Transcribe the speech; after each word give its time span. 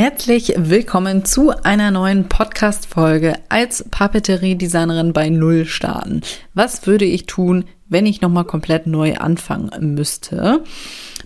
Herzlich 0.00 0.54
willkommen 0.56 1.26
zu 1.26 1.50
einer 1.62 1.90
neuen 1.90 2.26
Podcast-Folge 2.26 3.34
als 3.50 3.84
Papeterie-Designerin 3.90 5.12
bei 5.12 5.28
Null 5.28 5.66
starten. 5.66 6.22
Was 6.54 6.86
würde 6.86 7.04
ich 7.04 7.26
tun, 7.26 7.66
wenn 7.90 8.06
ich 8.06 8.22
nochmal 8.22 8.46
komplett 8.46 8.86
neu 8.86 9.16
anfangen 9.16 9.94
müsste? 9.94 10.64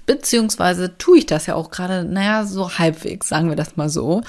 Beziehungsweise 0.06 0.98
tue 0.98 1.18
ich 1.18 1.26
das 1.26 1.46
ja 1.46 1.54
auch 1.54 1.70
gerade, 1.70 2.02
naja, 2.02 2.46
so 2.46 2.68
halbwegs, 2.68 3.28
sagen 3.28 3.48
wir 3.48 3.54
das 3.54 3.76
mal 3.76 3.88
so. 3.88 4.22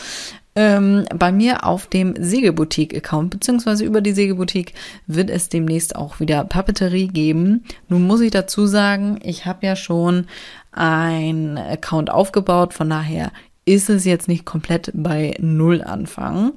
Ähm, 0.56 1.06
bei 1.18 1.32
mir 1.32 1.66
auf 1.66 1.88
dem 1.88 2.14
Sägeboutique-Account, 2.16 3.32
beziehungsweise 3.32 3.84
über 3.84 4.02
die 4.02 4.14
Sägeboutique 4.14 4.76
wird 5.08 5.32
es 5.32 5.50
demnächst 5.50 5.96
auch 5.96 6.20
wieder 6.20 6.44
Papeterie 6.44 7.08
geben. 7.08 7.64
Nun 7.90 8.06
muss 8.06 8.22
ich 8.22 8.30
dazu 8.30 8.68
sagen, 8.68 9.18
ich 9.24 9.48
habe 9.48 9.66
ja 9.66 9.76
schon 9.76 10.28
ein 10.72 11.58
Account 11.58 12.12
aufgebaut, 12.12 12.76
von 12.76 12.92
daher 12.92 13.32
ist 13.66 13.90
es 13.90 14.06
jetzt 14.06 14.28
nicht 14.28 14.46
komplett 14.46 14.92
bei 14.94 15.36
Null 15.40 15.82
anfangen. 15.82 16.54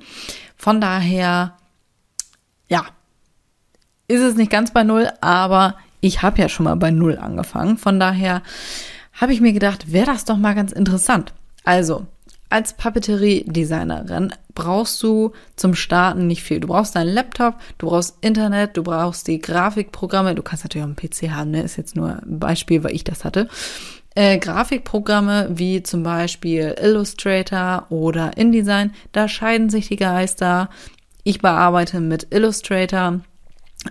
Von 0.56 0.80
daher, 0.80 1.54
ja, 2.68 2.84
ist 4.06 4.20
es 4.20 4.37
nicht 4.37 4.50
ganz 4.50 4.73
bei 4.73 4.84
Null, 4.84 5.09
aber 5.20 5.76
ich 6.00 6.23
habe 6.23 6.40
ja 6.40 6.48
schon 6.48 6.65
mal 6.65 6.76
bei 6.76 6.90
Null 6.90 7.18
angefangen. 7.18 7.78
Von 7.78 7.98
daher 7.98 8.42
habe 9.15 9.32
ich 9.32 9.40
mir 9.40 9.52
gedacht, 9.52 9.92
wäre 9.92 10.06
das 10.06 10.24
doch 10.24 10.37
mal 10.37 10.54
ganz 10.54 10.73
interessant. 10.73 11.32
Also, 11.65 12.06
als 12.50 12.74
Papeterie-Designerin 12.74 14.32
brauchst 14.54 15.02
du 15.02 15.32
zum 15.56 15.74
Starten 15.74 16.26
nicht 16.26 16.43
viel. 16.43 16.60
Du 16.60 16.68
brauchst 16.68 16.96
deinen 16.96 17.12
Laptop, 17.12 17.56
du 17.76 17.88
brauchst 17.88 18.16
Internet, 18.22 18.76
du 18.76 18.82
brauchst 18.82 19.28
die 19.28 19.38
Grafikprogramme. 19.38 20.34
Du 20.34 20.43
kannst 20.43 20.65
natürlich 20.65 20.84
auch 20.84 20.88
einen 20.88 20.96
PC 20.96 21.30
haben, 21.30 21.50
ne? 21.50 21.62
Ist 21.62 21.76
jetzt 21.76 21.96
nur 21.96 22.22
ein 22.22 22.38
Beispiel, 22.38 22.82
weil 22.84 22.95
ich 22.95 23.04
das 23.04 23.24
hatte 23.24 23.48
äh, 24.14 24.38
Grafikprogramme 24.38 25.48
wie 25.51 25.82
zum 25.82 26.02
Beispiel 26.02 26.74
Illustrator 26.80 27.87
oder 27.90 28.37
InDesign, 28.37 28.92
da 29.12 29.28
scheiden 29.28 29.70
sich 29.70 29.88
die 29.88 29.96
Geister. 29.96 30.70
Ich 31.24 31.40
bearbeite 31.40 32.00
mit 32.00 32.28
Illustrator. 32.30 33.20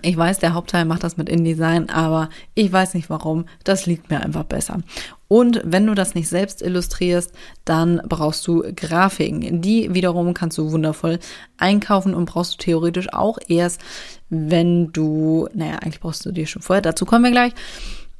Ich 0.02 0.16
weiß, 0.16 0.38
der 0.38 0.52
Hauptteil 0.52 0.84
macht 0.84 1.02
das 1.02 1.16
mit 1.16 1.30
InDesign, 1.30 1.88
aber 1.88 2.28
ich 2.54 2.70
weiß 2.70 2.92
nicht 2.92 3.08
warum. 3.08 3.46
Das 3.64 3.86
liegt 3.86 4.10
mir 4.10 4.20
einfach 4.20 4.44
besser. 4.44 4.82
Und 5.28 5.62
wenn 5.64 5.86
du 5.86 5.94
das 5.94 6.14
nicht 6.14 6.28
selbst 6.28 6.62
illustrierst, 6.62 7.32
dann 7.64 8.00
brauchst 8.06 8.46
du 8.46 8.64
Grafiken. 8.74 9.62
Die 9.62 9.94
wiederum 9.94 10.34
kannst 10.34 10.58
du 10.58 10.72
wundervoll 10.72 11.18
einkaufen 11.56 12.14
und 12.14 12.26
brauchst 12.26 12.54
du 12.54 12.56
theoretisch 12.58 13.12
auch 13.12 13.38
erst, 13.48 13.80
wenn 14.28 14.92
du, 14.92 15.48
naja, 15.54 15.76
eigentlich 15.76 16.00
brauchst 16.00 16.24
du 16.26 16.32
die 16.32 16.46
schon 16.46 16.62
vorher, 16.62 16.82
dazu 16.82 17.06
kommen 17.06 17.24
wir 17.24 17.30
gleich. 17.30 17.52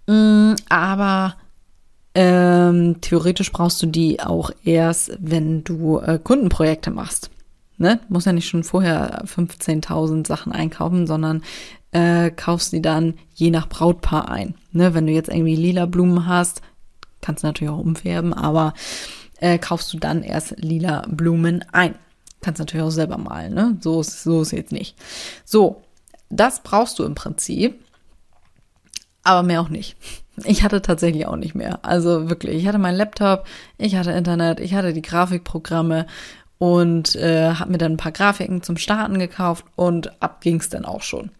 Mm, 0.06 0.54
aber 0.68 1.36
ähm, 2.20 3.00
theoretisch 3.00 3.52
brauchst 3.52 3.80
du 3.80 3.86
die 3.86 4.18
auch 4.18 4.50
erst, 4.64 5.16
wenn 5.20 5.62
du 5.62 6.00
äh, 6.00 6.18
Kundenprojekte 6.18 6.90
machst. 6.90 7.30
Ne? 7.76 8.00
Muss 8.08 8.24
ja 8.24 8.32
nicht 8.32 8.48
schon 8.48 8.64
vorher 8.64 9.24
15.000 9.24 10.26
Sachen 10.26 10.50
einkaufen, 10.50 11.06
sondern 11.06 11.44
äh, 11.92 12.32
kaufst 12.32 12.72
die 12.72 12.82
dann 12.82 13.14
je 13.34 13.52
nach 13.52 13.68
Brautpaar 13.68 14.28
ein. 14.28 14.56
Ne? 14.72 14.94
Wenn 14.94 15.06
du 15.06 15.12
jetzt 15.12 15.28
irgendwie 15.28 15.54
lila 15.54 15.86
Blumen 15.86 16.26
hast, 16.26 16.60
kannst 17.20 17.44
du 17.44 17.46
natürlich 17.46 17.72
auch 17.72 17.78
umfärben, 17.78 18.34
aber 18.34 18.74
äh, 19.38 19.60
kaufst 19.60 19.92
du 19.92 19.98
dann 20.00 20.24
erst 20.24 20.58
lila 20.58 21.06
Blumen 21.08 21.64
ein. 21.70 21.94
Kannst 22.40 22.58
natürlich 22.58 22.84
auch 22.84 22.90
selber 22.90 23.18
malen, 23.18 23.54
ne? 23.54 23.76
So 23.80 24.00
ist, 24.00 24.24
so 24.24 24.42
ist 24.42 24.50
jetzt 24.50 24.72
nicht. 24.72 24.96
So, 25.44 25.82
das 26.30 26.64
brauchst 26.64 26.98
du 26.98 27.04
im 27.04 27.14
Prinzip, 27.14 27.80
aber 29.22 29.44
mehr 29.44 29.60
auch 29.60 29.68
nicht. 29.68 29.96
Ich 30.44 30.62
hatte 30.62 30.82
tatsächlich 30.82 31.26
auch 31.26 31.36
nicht 31.36 31.54
mehr. 31.54 31.80
Also 31.82 32.28
wirklich, 32.28 32.56
ich 32.56 32.66
hatte 32.66 32.78
meinen 32.78 32.96
Laptop, 32.96 33.46
ich 33.76 33.96
hatte 33.96 34.12
Internet, 34.12 34.60
ich 34.60 34.74
hatte 34.74 34.92
die 34.92 35.02
Grafikprogramme 35.02 36.06
und 36.58 37.14
äh, 37.16 37.54
habe 37.54 37.72
mir 37.72 37.78
dann 37.78 37.92
ein 37.92 37.98
paar 37.98 38.12
Grafiken 38.12 38.62
zum 38.62 38.76
Starten 38.76 39.18
gekauft 39.18 39.64
und 39.76 40.22
ab 40.22 40.40
ging's 40.40 40.68
dann 40.68 40.84
auch 40.84 41.02
schon. 41.02 41.30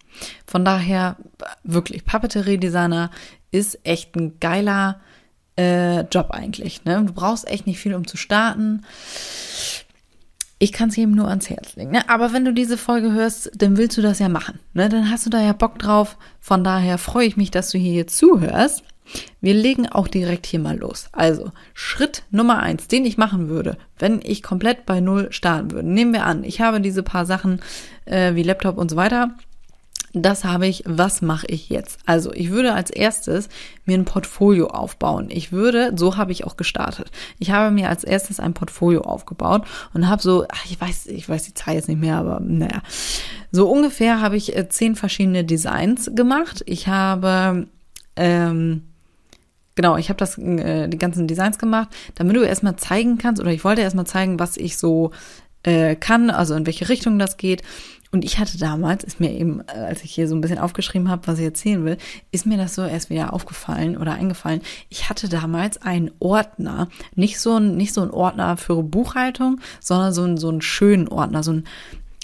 Von 0.46 0.64
daher 0.64 1.16
wirklich, 1.64 2.04
Papeterie-Designer 2.04 3.10
ist 3.50 3.78
echt 3.84 4.16
ein 4.16 4.38
geiler 4.40 5.00
äh, 5.56 6.00
Job 6.02 6.30
eigentlich. 6.30 6.84
Ne? 6.84 7.02
Du 7.04 7.12
brauchst 7.12 7.48
echt 7.48 7.66
nicht 7.66 7.78
viel, 7.78 7.94
um 7.94 8.06
zu 8.06 8.16
starten. 8.16 8.84
Ich 10.60 10.72
kann 10.72 10.88
es 10.88 10.96
jedem 10.96 11.14
nur 11.14 11.28
ans 11.28 11.48
Herz 11.48 11.76
legen. 11.76 11.92
Ne? 11.92 12.08
Aber 12.08 12.32
wenn 12.32 12.44
du 12.44 12.52
diese 12.52 12.76
Folge 12.76 13.12
hörst, 13.12 13.50
dann 13.56 13.76
willst 13.76 13.96
du 13.96 14.02
das 14.02 14.18
ja 14.18 14.28
machen. 14.28 14.58
Ne? 14.74 14.88
Dann 14.88 15.10
hast 15.10 15.24
du 15.24 15.30
da 15.30 15.40
ja 15.40 15.52
Bock 15.52 15.78
drauf. 15.78 16.16
Von 16.40 16.64
daher 16.64 16.98
freue 16.98 17.26
ich 17.26 17.36
mich, 17.36 17.50
dass 17.50 17.70
du 17.70 17.78
hier 17.78 18.06
zuhörst. 18.06 18.82
Wir 19.40 19.54
legen 19.54 19.86
auch 19.88 20.08
direkt 20.08 20.46
hier 20.46 20.60
mal 20.60 20.76
los. 20.76 21.08
Also, 21.12 21.52
Schritt 21.74 22.24
Nummer 22.30 22.58
eins, 22.58 22.88
den 22.88 23.06
ich 23.06 23.16
machen 23.16 23.48
würde, 23.48 23.78
wenn 23.98 24.20
ich 24.22 24.42
komplett 24.42 24.84
bei 24.84 25.00
Null 25.00 25.28
starten 25.30 25.70
würde. 25.70 25.88
Nehmen 25.88 26.12
wir 26.12 26.26
an, 26.26 26.44
ich 26.44 26.60
habe 26.60 26.80
diese 26.80 27.02
paar 27.02 27.24
Sachen 27.24 27.60
äh, 28.04 28.34
wie 28.34 28.42
Laptop 28.42 28.76
und 28.76 28.90
so 28.90 28.96
weiter 28.96 29.34
das 30.12 30.44
habe 30.44 30.66
ich, 30.66 30.84
was 30.86 31.22
mache 31.22 31.46
ich 31.48 31.68
jetzt? 31.68 31.98
Also 32.06 32.32
ich 32.32 32.50
würde 32.50 32.72
als 32.74 32.90
erstes 32.90 33.48
mir 33.84 33.96
ein 33.98 34.04
Portfolio 34.04 34.68
aufbauen. 34.68 35.28
Ich 35.30 35.52
würde, 35.52 35.92
so 35.96 36.16
habe 36.16 36.32
ich 36.32 36.44
auch 36.44 36.56
gestartet. 36.56 37.10
Ich 37.38 37.50
habe 37.50 37.70
mir 37.70 37.88
als 37.88 38.04
erstes 38.04 38.40
ein 38.40 38.54
Portfolio 38.54 39.02
aufgebaut 39.02 39.66
und 39.94 40.08
habe 40.08 40.22
so, 40.22 40.46
ach, 40.48 40.64
ich 40.64 40.80
weiß, 40.80 41.06
ich 41.06 41.28
weiß 41.28 41.44
die 41.44 41.54
Zahl 41.54 41.74
jetzt 41.74 41.88
nicht 41.88 42.00
mehr, 42.00 42.16
aber 42.16 42.40
naja, 42.40 42.82
so 43.50 43.70
ungefähr 43.70 44.20
habe 44.20 44.36
ich 44.36 44.56
äh, 44.56 44.68
zehn 44.68 44.96
verschiedene 44.96 45.44
Designs 45.44 46.10
gemacht. 46.14 46.62
Ich 46.66 46.88
habe 46.88 47.66
ähm, 48.16 48.82
genau, 49.78 49.96
ich 49.96 50.08
habe 50.08 50.18
das, 50.18 50.36
äh, 50.38 50.88
die 50.88 50.98
ganzen 50.98 51.28
Designs 51.28 51.58
gemacht, 51.58 51.88
damit 52.16 52.34
du 52.34 52.42
erstmal 52.42 52.76
zeigen 52.76 53.16
kannst, 53.16 53.40
oder 53.40 53.52
ich 53.52 53.64
wollte 53.64 53.80
erstmal 53.80 54.06
zeigen, 54.06 54.40
was 54.40 54.56
ich 54.56 54.76
so 54.76 55.12
äh, 55.62 55.94
kann, 55.94 56.30
also 56.30 56.54
in 56.54 56.66
welche 56.66 56.88
Richtung 56.88 57.18
das 57.18 57.36
geht. 57.36 57.62
Und 58.10 58.24
ich 58.24 58.38
hatte 58.38 58.56
damals, 58.58 59.04
ist 59.04 59.20
mir 59.20 59.30
eben, 59.32 59.60
äh, 59.60 59.72
als 59.72 60.02
ich 60.02 60.12
hier 60.12 60.28
so 60.28 60.34
ein 60.34 60.40
bisschen 60.40 60.58
aufgeschrieben 60.58 61.10
habe, 61.10 61.26
was 61.26 61.38
ich 61.38 61.44
erzählen 61.44 61.84
will, 61.84 61.98
ist 62.30 62.46
mir 62.46 62.56
das 62.56 62.74
so 62.74 62.82
erst 62.82 63.10
wieder 63.10 63.32
aufgefallen 63.32 63.96
oder 63.96 64.14
eingefallen. 64.14 64.62
Ich 64.88 65.10
hatte 65.10 65.28
damals 65.28 65.82
einen 65.82 66.10
Ordner, 66.18 66.88
nicht 67.14 67.38
so 67.38 67.56
ein, 67.56 67.76
nicht 67.76 67.92
so 67.92 68.02
ein 68.02 68.10
Ordner 68.10 68.56
für 68.56 68.82
Buchhaltung, 68.82 69.60
sondern 69.80 70.12
so 70.12 70.24
ein, 70.24 70.36
so 70.38 70.48
einen 70.48 70.62
schönen 70.62 71.08
Ordner, 71.08 71.42
so 71.42 71.52
ein 71.52 71.64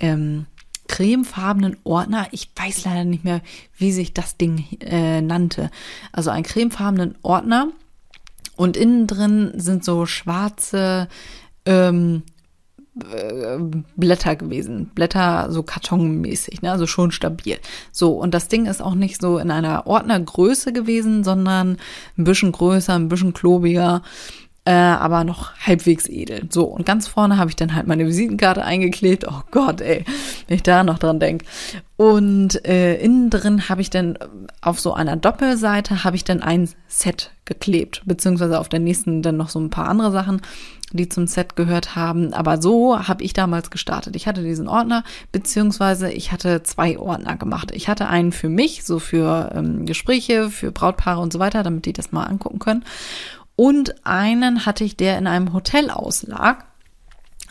ähm, 0.00 0.47
cremefarbenen 0.89 1.77
Ordner. 1.84 2.28
Ich 2.31 2.51
weiß 2.56 2.84
leider 2.84 3.05
nicht 3.05 3.25
mehr, 3.25 3.43
wie 3.77 3.93
sich 3.93 4.15
das 4.15 4.37
Ding 4.37 4.65
äh, 4.81 5.21
nannte. 5.21 5.71
Also 6.12 6.31
einen 6.31 6.45
cremefarbenen 6.45 7.16
Ordner 7.22 7.69
und 8.56 8.77
innen 8.77 9.06
drin 9.06 9.53
sind 9.56 9.84
so 9.84 10.06
schwarze 10.06 11.09
ähm, 11.66 12.22
äh, 13.00 13.59
Blätter 13.97 14.37
gewesen. 14.37 14.91
Blätter 14.94 15.50
so 15.50 15.62
kartonmäßig, 15.62 16.62
ne? 16.62 16.71
also 16.71 16.87
schon 16.87 17.10
stabil. 17.10 17.59
So, 17.93 18.12
und 18.12 18.34
das 18.34 18.49
Ding 18.49 18.66
ist 18.66 18.82
auch 18.82 18.94
nicht 18.94 19.21
so 19.21 19.38
in 19.38 19.50
einer 19.50 19.87
Ordnergröße 19.87 20.72
gewesen, 20.72 21.25
sondern 21.25 21.78
ein 22.16 22.25
bisschen 22.25 22.53
größer, 22.53 22.94
ein 22.94 23.09
bisschen 23.09 23.34
klobiger, 23.34 24.03
äh, 24.65 24.72
aber 24.72 25.25
noch 25.25 25.54
halbwegs 25.56 26.09
edel. 26.09 26.47
So, 26.50 26.65
und 26.65 26.87
ganz 26.87 27.06
vorne 27.06 27.37
habe 27.37 27.50
ich 27.50 27.56
dann 27.56 27.75
halt 27.75 27.87
meine 27.87 28.06
Visitenkarte 28.06 28.65
eingeklebt. 28.65 29.27
Oh 29.28 29.42
Gott, 29.51 29.80
ey, 29.80 30.04
wenn 30.47 30.57
ich 30.57 30.63
da 30.63 30.84
noch 30.84 30.98
dran 30.98 31.21
denk. 31.21 31.42
Und 31.97 32.65
äh, 32.65 32.97
innen 32.97 33.28
drin 33.28 33.68
habe 33.68 33.83
ich 33.83 33.91
dann 33.91 34.18
auf 34.63 34.80
so 34.80 34.95
einer 34.95 35.16
Doppelseite 35.16 36.04
habe 36.04 36.16
ich 36.16 36.24
dann 36.24 36.42
ein 36.42 36.68
Set 36.89 37.33
geklebt, 37.45 38.03
beziehungsweise 38.07 38.59
auf 38.59 38.68
der 38.68 38.80
nächsten 38.80 39.21
dann 39.21 39.36
noch 39.36 39.51
so 39.51 39.60
ein 39.60 39.71
paar 39.71 39.89
andere 39.89 40.10
Sachen 40.13 40.41
die 40.96 41.08
zum 41.08 41.26
Set 41.26 41.56
gehört 41.56 41.96
haben. 41.96 42.32
Aber 42.32 42.60
so 42.60 42.98
habe 43.08 43.22
ich 43.24 43.32
damals 43.32 43.70
gestartet. 43.70 44.16
Ich 44.16 44.26
hatte 44.26 44.42
diesen 44.42 44.68
Ordner, 44.68 45.04
beziehungsweise 45.32 46.10
ich 46.10 46.32
hatte 46.32 46.62
zwei 46.62 46.98
Ordner 46.98 47.36
gemacht. 47.36 47.70
Ich 47.72 47.88
hatte 47.88 48.08
einen 48.08 48.32
für 48.32 48.48
mich, 48.48 48.84
so 48.84 48.98
für 48.98 49.52
ähm, 49.54 49.86
Gespräche, 49.86 50.50
für 50.50 50.72
Brautpaare 50.72 51.20
und 51.20 51.32
so 51.32 51.38
weiter, 51.38 51.62
damit 51.62 51.86
die 51.86 51.92
das 51.92 52.12
mal 52.12 52.24
angucken 52.24 52.58
können. 52.58 52.84
Und 53.56 54.06
einen 54.06 54.66
hatte 54.66 54.84
ich, 54.84 54.96
der 54.96 55.18
in 55.18 55.26
einem 55.26 55.52
Hotel 55.52 55.91
auslag. 55.91 56.64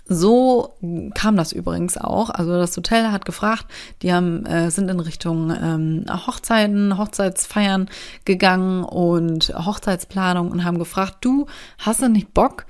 So 0.05 0.73
kam 1.13 1.37
das 1.37 1.53
übrigens 1.53 1.97
auch. 1.97 2.29
Also 2.29 2.51
das 2.57 2.75
Hotel 2.75 3.11
hat 3.11 3.23
gefragt, 3.23 3.65
die 4.01 4.11
haben, 4.11 4.45
äh, 4.45 4.69
sind 4.69 4.89
in 4.89 4.99
Richtung 4.99 5.49
ähm, 5.51 6.05
Hochzeiten, 6.09 6.97
Hochzeitsfeiern 6.97 7.89
gegangen 8.25 8.83
und 8.83 9.53
Hochzeitsplanung 9.55 10.51
und 10.51 10.65
haben 10.65 10.77
gefragt, 10.77 11.17
du 11.21 11.45
hast 11.77 12.01
du 12.01 12.09
nicht 12.09 12.33
Bock, 12.33 12.65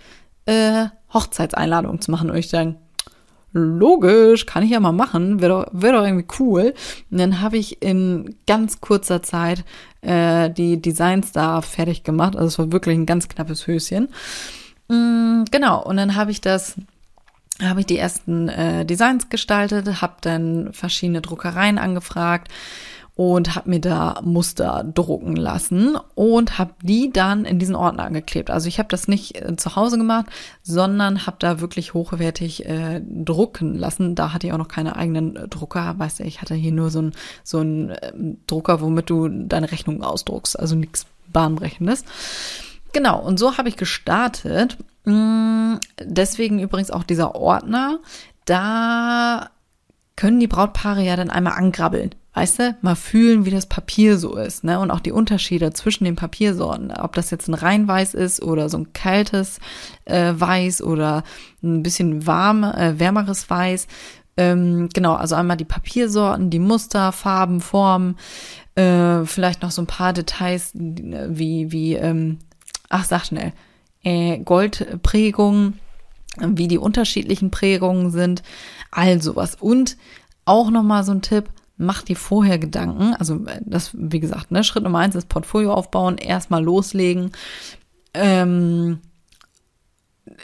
äh, 0.45 0.85
Hochzeitseinladung 1.13 2.01
zu 2.01 2.11
machen. 2.11 2.29
Und 2.29 2.37
ich 2.37 2.49
sagen, 2.49 2.77
logisch, 3.53 4.45
kann 4.45 4.63
ich 4.63 4.71
ja 4.71 4.79
mal 4.79 4.91
machen, 4.91 5.41
wäre 5.41 5.65
doch, 5.65 5.71
wär 5.71 5.93
doch 5.93 6.03
irgendwie 6.03 6.27
cool. 6.39 6.73
Und 7.11 7.19
dann 7.19 7.41
habe 7.41 7.57
ich 7.57 7.81
in 7.81 8.35
ganz 8.47 8.81
kurzer 8.81 9.21
Zeit 9.21 9.63
äh, 10.01 10.49
die 10.49 10.81
Designs 10.81 11.31
da 11.31 11.61
fertig 11.61 12.03
gemacht. 12.03 12.35
Also 12.35 12.47
es 12.47 12.59
war 12.59 12.71
wirklich 12.71 12.97
ein 12.97 13.05
ganz 13.05 13.29
knappes 13.29 13.67
Höschen. 13.67 14.09
Mm, 14.89 15.43
genau, 15.51 15.83
und 15.83 15.97
dann 15.97 16.15
habe 16.15 16.31
ich 16.31 16.41
das 16.41 16.75
habe 17.61 17.81
ich 17.81 17.85
die 17.85 17.99
ersten 17.99 18.49
äh, 18.49 18.83
Designs 18.83 19.29
gestaltet, 19.29 20.01
habe 20.01 20.15
dann 20.21 20.73
verschiedene 20.73 21.21
Druckereien 21.21 21.77
angefragt 21.77 22.51
und 23.15 23.55
habe 23.55 23.69
mir 23.69 23.79
da 23.79 24.19
Muster 24.23 24.83
drucken 24.83 25.35
lassen 25.35 25.97
und 26.15 26.57
habe 26.57 26.73
die 26.81 27.11
dann 27.11 27.45
in 27.45 27.59
diesen 27.59 27.75
Ordner 27.75 28.05
angeklebt. 28.05 28.49
Also 28.49 28.67
ich 28.67 28.79
habe 28.79 28.89
das 28.89 29.07
nicht 29.07 29.39
äh, 29.39 29.55
zu 29.55 29.75
Hause 29.75 29.97
gemacht, 29.97 30.25
sondern 30.63 31.27
habe 31.27 31.37
da 31.39 31.59
wirklich 31.59 31.93
hochwertig 31.93 32.65
äh, 32.65 33.01
drucken 33.01 33.75
lassen. 33.75 34.15
Da 34.15 34.33
hatte 34.33 34.47
ich 34.47 34.53
auch 34.53 34.57
noch 34.57 34.67
keine 34.67 34.95
eigenen 34.95 35.35
äh, 35.35 35.47
Drucker, 35.47 35.93
weißt 35.97 36.19
du, 36.19 36.23
ich 36.23 36.41
hatte 36.41 36.55
hier 36.55 36.71
nur 36.71 36.89
so 36.89 37.03
ein 37.03 37.11
so 37.43 37.61
ein 37.61 37.91
äh, 37.91 38.11
Drucker, 38.47 38.81
womit 38.81 39.09
du 39.09 39.29
deine 39.29 39.71
Rechnungen 39.71 40.03
ausdruckst, 40.03 40.59
also 40.59 40.75
nichts 40.75 41.05
bahnbrechendes. 41.31 42.05
Genau, 42.93 43.19
und 43.19 43.37
so 43.37 43.57
habe 43.57 43.69
ich 43.69 43.77
gestartet. 43.77 44.77
Mm, 45.05 45.75
deswegen 45.99 46.59
übrigens 46.59 46.91
auch 46.91 47.03
dieser 47.03 47.35
Ordner. 47.35 47.99
Da 48.45 49.49
können 50.15 50.39
die 50.39 50.47
Brautpaare 50.47 51.03
ja 51.03 51.15
dann 51.15 51.29
einmal 51.29 51.53
angrabbeln. 51.53 52.15
Weißt 52.35 52.59
du, 52.59 52.75
mal 52.81 52.95
fühlen, 52.95 53.45
wie 53.45 53.51
das 53.51 53.67
Papier 53.67 54.17
so 54.17 54.35
ist, 54.35 54.63
ne? 54.63 54.79
Und 54.79 54.89
auch 54.89 54.99
die 54.99 55.11
Unterschiede 55.11 55.71
zwischen 55.71 56.03
den 56.03 56.15
Papiersorten. 56.15 56.91
Ob 56.91 57.13
das 57.13 57.29
jetzt 57.29 57.47
ein 57.47 57.53
Reinweiß 57.53 58.15
ist 58.15 58.41
oder 58.41 58.69
so 58.69 58.77
ein 58.79 58.91
kaltes 58.93 59.59
äh, 60.05 60.33
Weiß 60.35 60.81
oder 60.81 61.23
ein 61.61 61.83
bisschen 61.83 62.25
warm, 62.25 62.63
äh, 62.63 62.99
wärmeres 62.99 63.49
Weiß. 63.51 63.87
Ähm, 64.35 64.89
genau, 64.91 65.13
also 65.13 65.35
einmal 65.35 65.57
die 65.57 65.65
Papiersorten, 65.65 66.49
die 66.49 66.59
Muster, 66.59 67.11
Farben, 67.11 67.61
Formen, 67.61 68.17
äh, 68.73 69.25
vielleicht 69.25 69.61
noch 69.61 69.69
so 69.69 69.83
ein 69.83 69.87
paar 69.87 70.13
Details 70.13 70.71
wie, 70.73 71.71
wie, 71.71 71.93
ähm, 71.93 72.39
ach, 72.89 73.05
sag 73.05 73.25
schnell, 73.25 73.53
äh, 74.03 74.39
Goldprägungen, 74.39 75.79
wie 76.39 76.67
die 76.67 76.79
unterschiedlichen 76.79 77.51
Prägungen 77.51 78.09
sind, 78.09 78.41
all 78.89 79.21
sowas. 79.21 79.55
Und 79.59 79.97
auch 80.45 80.71
nochmal 80.71 81.03
so 81.03 81.11
ein 81.11 81.21
Tipp, 81.21 81.49
mach 81.77 82.03
dir 82.03 82.15
vorher 82.15 82.59
Gedanken. 82.59 83.15
Also 83.15 83.45
äh, 83.45 83.61
das, 83.65 83.91
wie 83.93 84.19
gesagt, 84.19 84.51
ne, 84.51 84.63
Schritt 84.63 84.83
Nummer 84.83 84.99
eins 84.99 85.15
ist 85.15 85.29
Portfolio 85.29 85.73
aufbauen, 85.73 86.17
erstmal 86.17 86.63
loslegen. 86.63 87.31
Ähm, 88.13 88.99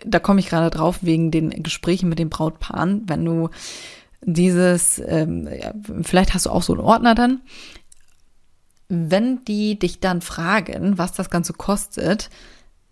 da 0.06 0.20
komme 0.20 0.40
ich 0.40 0.50
gerade 0.50 0.70
drauf 0.70 1.00
wegen 1.02 1.32
den 1.32 1.50
Gesprächen 1.64 2.10
mit 2.10 2.20
den 2.20 2.30
Brautpaaren. 2.30 3.04
Wenn 3.08 3.26
du 3.26 3.50
dieses, 4.22 5.02
ähm, 5.06 5.48
ja, 5.48 5.74
vielleicht 6.02 6.34
hast 6.34 6.46
du 6.46 6.50
auch 6.50 6.64
so 6.64 6.74
einen 6.74 6.82
Ordner 6.82 7.16
dann. 7.16 7.42
Wenn 8.90 9.44
die 9.46 9.78
dich 9.78 10.00
dann 10.00 10.22
fragen, 10.22 10.98
was 10.98 11.14
das 11.14 11.30
Ganze 11.30 11.54
kostet, 11.54 12.30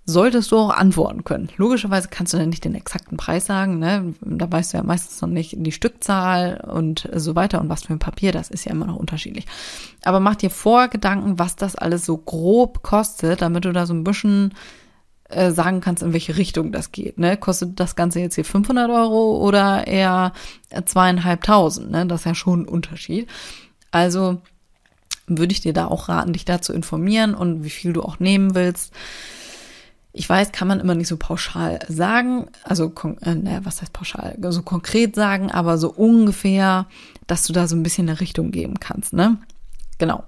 solltest 0.09 0.51
du 0.51 0.57
auch 0.57 0.69
antworten 0.69 1.25
können. 1.25 1.49
Logischerweise 1.57 2.07
kannst 2.07 2.33
du 2.33 2.37
dann 2.37 2.47
nicht 2.47 2.63
den 2.63 2.75
exakten 2.75 3.17
Preis 3.17 3.45
sagen, 3.45 3.77
ne? 3.77 4.13
Da 4.21 4.49
weißt 4.49 4.73
du 4.73 4.77
ja 4.77 4.83
meistens 4.83 5.21
noch 5.21 5.27
nicht 5.27 5.55
die 5.57 5.71
Stückzahl 5.73 6.63
und 6.71 7.09
so 7.13 7.35
weiter 7.35 7.59
und 7.59 7.67
was 7.67 7.83
für 7.83 7.93
ein 7.93 7.99
Papier, 7.99 8.31
das 8.31 8.49
ist 8.49 8.63
ja 8.63 8.71
immer 8.71 8.87
noch 8.87 8.95
unterschiedlich. 8.95 9.45
Aber 10.03 10.21
mach 10.21 10.35
dir 10.35 10.49
vor 10.49 10.87
Gedanken, 10.87 11.37
was 11.39 11.57
das 11.57 11.75
alles 11.75 12.05
so 12.05 12.17
grob 12.17 12.83
kostet, 12.83 13.41
damit 13.41 13.65
du 13.65 13.73
da 13.73 13.85
so 13.85 13.93
ein 13.93 14.05
bisschen 14.05 14.53
äh, 15.27 15.51
sagen 15.51 15.81
kannst, 15.81 16.03
in 16.03 16.13
welche 16.13 16.37
Richtung 16.37 16.71
das 16.71 16.93
geht. 16.93 17.19
Ne? 17.19 17.35
Kostet 17.35 17.77
das 17.77 17.97
Ganze 17.97 18.21
jetzt 18.21 18.35
hier 18.35 18.45
500 18.45 18.89
Euro 18.89 19.45
oder 19.45 19.87
eher 19.87 20.31
zweieinhalbtausend? 20.85 21.91
Ne? 21.91 22.05
Das 22.05 22.21
ist 22.21 22.25
ja 22.25 22.33
schon 22.33 22.61
ein 22.61 22.67
Unterschied. 22.69 23.27
Also 23.91 24.41
würde 25.27 25.51
ich 25.51 25.59
dir 25.59 25.73
da 25.73 25.87
auch 25.87 26.07
raten, 26.07 26.31
dich 26.31 26.45
da 26.45 26.61
zu 26.61 26.71
informieren 26.71 27.35
und 27.35 27.65
wie 27.65 27.69
viel 27.69 27.91
du 27.91 28.03
auch 28.03 28.21
nehmen 28.21 28.55
willst. 28.55 28.93
Ich 30.17 30.27
weiß, 30.27 30.51
kann 30.51 30.67
man 30.67 30.79
immer 30.79 30.95
nicht 30.95 31.09
so 31.09 31.17
pauschal 31.17 31.77
sagen, 31.87 32.47
also, 32.63 32.91
äh, 33.21 33.35
naja, 33.35 33.59
was 33.63 33.81
heißt 33.81 33.93
pauschal, 33.93 34.35
so 34.49 34.63
konkret 34.63 35.13
sagen, 35.13 35.51
aber 35.51 35.77
so 35.77 35.91
ungefähr, 35.91 36.87
dass 37.27 37.43
du 37.43 37.53
da 37.53 37.67
so 37.67 37.75
ein 37.75 37.83
bisschen 37.83 38.09
eine 38.09 38.19
Richtung 38.19 38.49
geben 38.49 38.79
kannst, 38.79 39.13
ne? 39.13 39.37
Genau. 39.99 40.23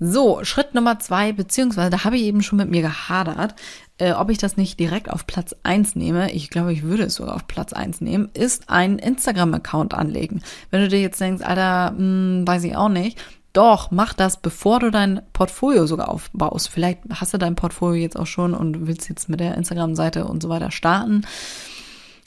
So, 0.00 0.42
Schritt 0.42 0.74
Nummer 0.74 0.98
zwei, 0.98 1.32
beziehungsweise 1.32 1.90
da 1.90 2.02
habe 2.02 2.16
ich 2.16 2.22
eben 2.22 2.42
schon 2.42 2.58
mit 2.58 2.68
mir 2.68 2.82
gehadert, 2.82 3.54
äh, 3.98 4.10
ob 4.10 4.28
ich 4.28 4.38
das 4.38 4.56
nicht 4.56 4.80
direkt 4.80 5.08
auf 5.08 5.24
Platz 5.28 5.54
eins 5.62 5.94
nehme. 5.94 6.32
Ich 6.32 6.50
glaube, 6.50 6.72
ich 6.72 6.82
würde 6.82 7.04
es 7.04 7.14
sogar 7.14 7.36
auf 7.36 7.46
Platz 7.46 7.72
eins 7.72 8.00
nehmen, 8.00 8.28
ist 8.34 8.70
ein 8.70 8.98
Instagram-Account 8.98 9.94
anlegen. 9.94 10.42
Wenn 10.72 10.80
du 10.80 10.88
dir 10.88 11.00
jetzt 11.00 11.20
denkst, 11.20 11.44
Alter, 11.44 11.92
mh, 11.92 11.98
hm, 11.98 12.44
weiß 12.48 12.64
ich 12.64 12.74
auch 12.74 12.88
nicht, 12.88 13.20
doch, 13.52 13.90
mach 13.90 14.14
das, 14.14 14.38
bevor 14.38 14.80
du 14.80 14.90
dein 14.90 15.22
Portfolio 15.32 15.86
sogar 15.86 16.08
aufbaust. 16.08 16.68
Vielleicht 16.68 17.00
hast 17.10 17.34
du 17.34 17.38
dein 17.38 17.56
Portfolio 17.56 18.00
jetzt 18.00 18.18
auch 18.18 18.26
schon 18.26 18.54
und 18.54 18.86
willst 18.86 19.08
jetzt 19.08 19.28
mit 19.28 19.40
der 19.40 19.56
Instagram-Seite 19.56 20.24
und 20.24 20.42
so 20.42 20.48
weiter 20.48 20.70
starten. 20.70 21.26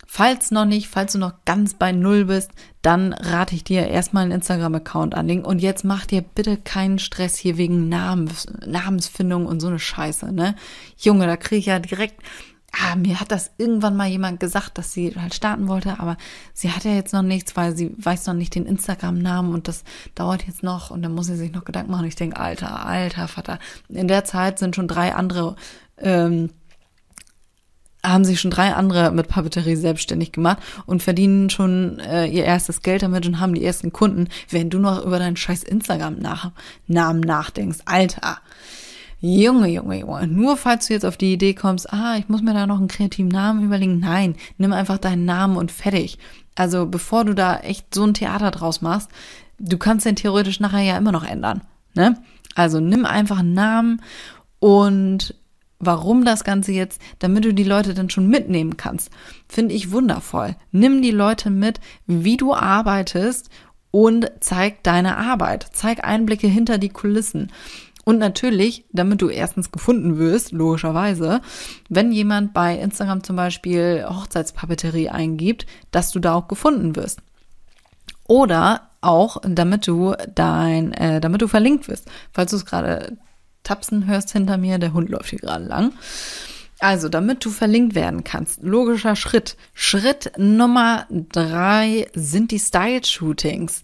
Falls 0.08 0.52
noch 0.52 0.66
nicht, 0.66 0.88
falls 0.88 1.12
du 1.12 1.18
noch 1.20 1.34
ganz 1.44 1.74
bei 1.74 1.92
Null 1.92 2.26
bist, 2.26 2.52
dann 2.82 3.12
rate 3.12 3.54
ich 3.54 3.64
dir 3.64 3.88
erstmal 3.88 4.24
einen 4.24 4.32
Instagram-Account 4.32 5.14
anlegen. 5.14 5.44
Und 5.44 5.62
jetzt 5.62 5.84
mach 5.84 6.06
dir 6.06 6.22
bitte 6.22 6.56
keinen 6.56 7.00
Stress 7.00 7.36
hier 7.36 7.58
wegen 7.58 7.90
Namens, 7.90 8.48
Namensfindung 8.66 9.46
und 9.46 9.60
so 9.60 9.68
eine 9.68 9.80
Scheiße, 9.80 10.32
ne? 10.32 10.56
Junge, 10.98 11.26
da 11.26 11.36
kriege 11.36 11.60
ich 11.60 11.66
ja 11.66 11.80
direkt 11.80 12.22
ah, 12.82 12.96
mir 12.96 13.20
hat 13.20 13.32
das 13.32 13.52
irgendwann 13.58 13.96
mal 13.96 14.08
jemand 14.08 14.40
gesagt, 14.40 14.78
dass 14.78 14.92
sie 14.92 15.16
halt 15.16 15.34
starten 15.34 15.68
wollte, 15.68 16.00
aber 16.00 16.18
sie 16.54 16.72
hat 16.72 16.84
ja 16.84 16.92
jetzt 16.92 17.14
noch 17.14 17.22
nichts, 17.22 17.56
weil 17.56 17.76
sie 17.76 17.96
weiß 17.98 18.28
noch 18.28 18.34
nicht 18.34 18.56
den 18.56 18.66
Instagram-Namen 18.66 19.54
und 19.54 19.68
das 19.68 19.84
dauert 20.14 20.46
jetzt 20.48 20.64
noch 20.64 20.92
und 20.92 21.02
dann 21.02 21.14
muss 21.14 21.28
sie 21.28 21.36
sich 21.36 21.52
noch 21.52 21.66
Gedanken 21.66 21.92
machen. 21.92 22.08
Ich 22.08 22.16
denke, 22.16 22.40
alter, 22.40 22.86
alter 22.86 23.28
Vater. 23.28 23.60
In 23.90 24.08
der 24.08 24.26
Zeit 24.26 24.60
sind 24.60 24.76
schon 24.76 24.88
drei 24.88 25.14
andere, 25.14 25.56
ähm, 25.98 26.50
haben 28.04 28.26
sich 28.26 28.40
schon 28.40 28.52
drei 28.52 28.74
andere 28.74 29.12
mit 29.12 29.28
Papeterie 29.28 29.76
selbstständig 29.76 30.32
gemacht 30.32 30.60
und 30.86 31.02
verdienen 31.02 31.50
schon 31.50 32.00
äh, 32.00 32.28
ihr 32.28 32.44
erstes 32.44 32.82
Geld 32.82 33.02
damit 33.02 33.26
und 33.26 33.40
haben 33.40 33.56
die 33.56 33.66
ersten 33.66 33.92
Kunden, 33.92 34.28
wenn 34.50 34.70
du 34.70 34.80
noch 34.80 35.04
über 35.04 35.18
deinen 35.18 35.38
scheiß 35.38 35.64
Instagram-Namen 35.64 37.22
nachdenkst. 37.22 37.80
Alter. 37.86 38.40
Junge, 39.20 39.68
Junge, 39.68 40.00
Junge. 40.00 40.28
Nur 40.28 40.58
falls 40.58 40.88
du 40.88 40.94
jetzt 40.94 41.06
auf 41.06 41.18
die 41.18 41.34
Idee 41.34 41.54
kommst, 41.54 41.92
ah, 41.92 42.16
ich 42.18 42.30
muss 42.30 42.42
mir 42.42 42.54
da 42.54 42.68
noch 42.68 42.78
einen 42.78 42.88
kreativen 42.88 43.30
Namen 43.30 43.64
überlegen. 43.64 44.00
Nein, 44.00 44.36
nimm 44.58 44.74
einfach 44.74 44.98
deinen 44.98 45.26
Namen 45.26 45.58
und 45.58 45.72
fertig. 45.72 46.18
Also 46.56 46.86
bevor 46.86 47.26
du 47.26 47.34
da 47.34 47.58
echt 47.60 47.94
so 47.94 48.04
ein 48.04 48.14
Theater 48.14 48.52
draus 48.52 48.82
machst, 48.82 49.10
du 49.60 49.78
kannst 49.78 50.06
den 50.06 50.16
theoretisch 50.16 50.60
nachher 50.60 50.82
ja 50.82 50.98
immer 50.98 51.12
noch 51.12 51.24
ändern. 51.24 51.62
Ne? 51.96 52.18
Also 52.56 52.80
nimm 52.80 53.06
einfach 53.06 53.40
einen 53.40 53.54
Namen 53.54 54.02
und 54.60 55.36
warum 55.80 56.26
das 56.26 56.44
Ganze 56.44 56.72
jetzt, 56.72 57.02
damit 57.20 57.46
du 57.46 57.54
die 57.54 57.64
Leute 57.64 57.94
dann 57.94 58.10
schon 58.10 58.28
mitnehmen 58.28 58.78
kannst, 58.78 59.12
finde 59.48 59.76
ich 59.76 59.92
wundervoll. 59.92 60.56
Nimm 60.72 61.02
die 61.02 61.12
Leute 61.12 61.50
mit, 61.50 61.80
wie 62.08 62.38
du 62.38 62.54
arbeitest 62.54 63.50
und 63.92 64.32
zeig 64.40 64.84
deine 64.84 65.18
Arbeit. 65.18 65.68
Zeig 65.72 66.04
Einblicke 66.04 66.48
hinter 66.48 66.78
die 66.78 66.90
Kulissen. 66.90 67.52
Und 68.06 68.20
natürlich, 68.20 68.86
damit 68.92 69.22
du 69.22 69.30
erstens 69.30 69.72
gefunden 69.72 70.18
wirst, 70.20 70.52
logischerweise, 70.52 71.42
wenn 71.90 72.12
jemand 72.12 72.54
bei 72.54 72.78
Instagram 72.78 73.24
zum 73.24 73.36
Beispiel 73.36 74.06
Hochzeitspapeterie 74.08 75.10
eingibt, 75.10 75.66
dass 75.92 76.12
du 76.12 76.20
da 76.20 76.36
auch 76.36 76.48
gefunden 76.48 76.96
wirst. 76.96 77.20
Oder 78.28 78.92
auch, 79.02 79.38
damit 79.44 79.88
du 79.88 80.14
dein, 80.34 80.94
äh, 80.94 81.20
damit 81.20 81.42
du 81.42 81.48
verlinkt 81.48 81.88
wirst. 81.88 82.08
Falls 82.32 82.52
du 82.52 82.58
es 82.58 82.66
gerade 82.66 83.18
tapsen 83.64 84.06
hörst 84.06 84.32
hinter 84.32 84.58
mir, 84.58 84.78
der 84.78 84.94
Hund 84.94 85.10
läuft 85.10 85.32
hier 85.32 85.40
gerade 85.40 85.66
lang. 85.66 85.94
Also, 86.80 87.10
damit 87.10 87.44
du 87.44 87.50
verlinkt 87.50 87.96
werden 87.96 88.24
kannst, 88.24 88.62
logischer 88.62 89.16
Schritt. 89.16 89.58
Schritt 89.74 90.32
Nummer 90.38 91.08
drei 91.10 92.08
sind 92.14 92.52
die 92.52 92.60
Style-Shootings. 92.60 93.84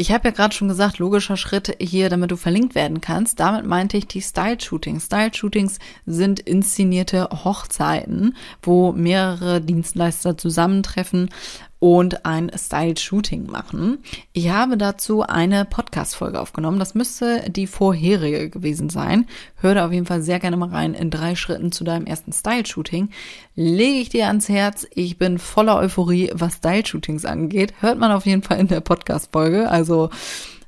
Ich 0.00 0.12
habe 0.12 0.28
ja 0.28 0.30
gerade 0.30 0.54
schon 0.54 0.68
gesagt, 0.68 0.98
logischer 0.98 1.36
Schritt 1.36 1.76
hier, 1.80 2.08
damit 2.08 2.30
du 2.30 2.36
verlinkt 2.36 2.76
werden 2.76 3.00
kannst. 3.00 3.40
Damit 3.40 3.66
meinte 3.66 3.96
ich 3.96 4.06
die 4.06 4.22
Style-Shootings. 4.22 5.06
Style-Shootings 5.06 5.80
sind 6.06 6.38
inszenierte 6.38 7.28
Hochzeiten, 7.44 8.36
wo 8.62 8.92
mehrere 8.92 9.60
Dienstleister 9.60 10.38
zusammentreffen 10.38 11.30
und 11.80 12.24
ein 12.26 12.50
Style-Shooting 12.54 13.46
machen. 13.46 13.98
Ich 14.32 14.50
habe 14.50 14.76
dazu 14.76 15.22
eine 15.22 15.64
Podcast-Folge 15.64 16.40
aufgenommen. 16.40 16.78
Das 16.78 16.94
müsste 16.94 17.48
die 17.50 17.66
vorherige 17.66 18.50
gewesen 18.50 18.88
sein. 18.88 19.26
Hör 19.56 19.74
da 19.74 19.86
auf 19.86 19.92
jeden 19.92 20.06
Fall 20.06 20.22
sehr 20.22 20.40
gerne 20.40 20.56
mal 20.56 20.70
rein 20.70 20.94
in 20.94 21.10
drei 21.10 21.36
Schritten 21.36 21.70
zu 21.70 21.84
deinem 21.84 22.06
ersten 22.06 22.32
Style-Shooting. 22.32 23.10
Lege 23.54 24.00
ich 24.00 24.08
dir 24.08 24.26
ans 24.26 24.48
Herz. 24.48 24.86
Ich 24.92 25.18
bin 25.18 25.38
voller 25.38 25.76
Euphorie, 25.76 26.30
was 26.34 26.54
Style-Shootings 26.54 27.24
angeht. 27.24 27.74
Hört 27.80 27.98
man 27.98 28.10
auf 28.10 28.26
jeden 28.26 28.42
Fall 28.42 28.58
in 28.58 28.68
der 28.68 28.80
Podcast-Folge. 28.80 29.70
Also, 29.70 30.10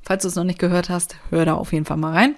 falls 0.02 0.22
du 0.22 0.28
es 0.28 0.36
noch 0.36 0.44
nicht 0.44 0.58
gehört 0.58 0.90
hast, 0.90 1.16
hör 1.30 1.44
da 1.44 1.54
auf 1.54 1.72
jeden 1.72 1.86
Fall 1.86 1.96
mal 1.96 2.12
rein. 2.12 2.36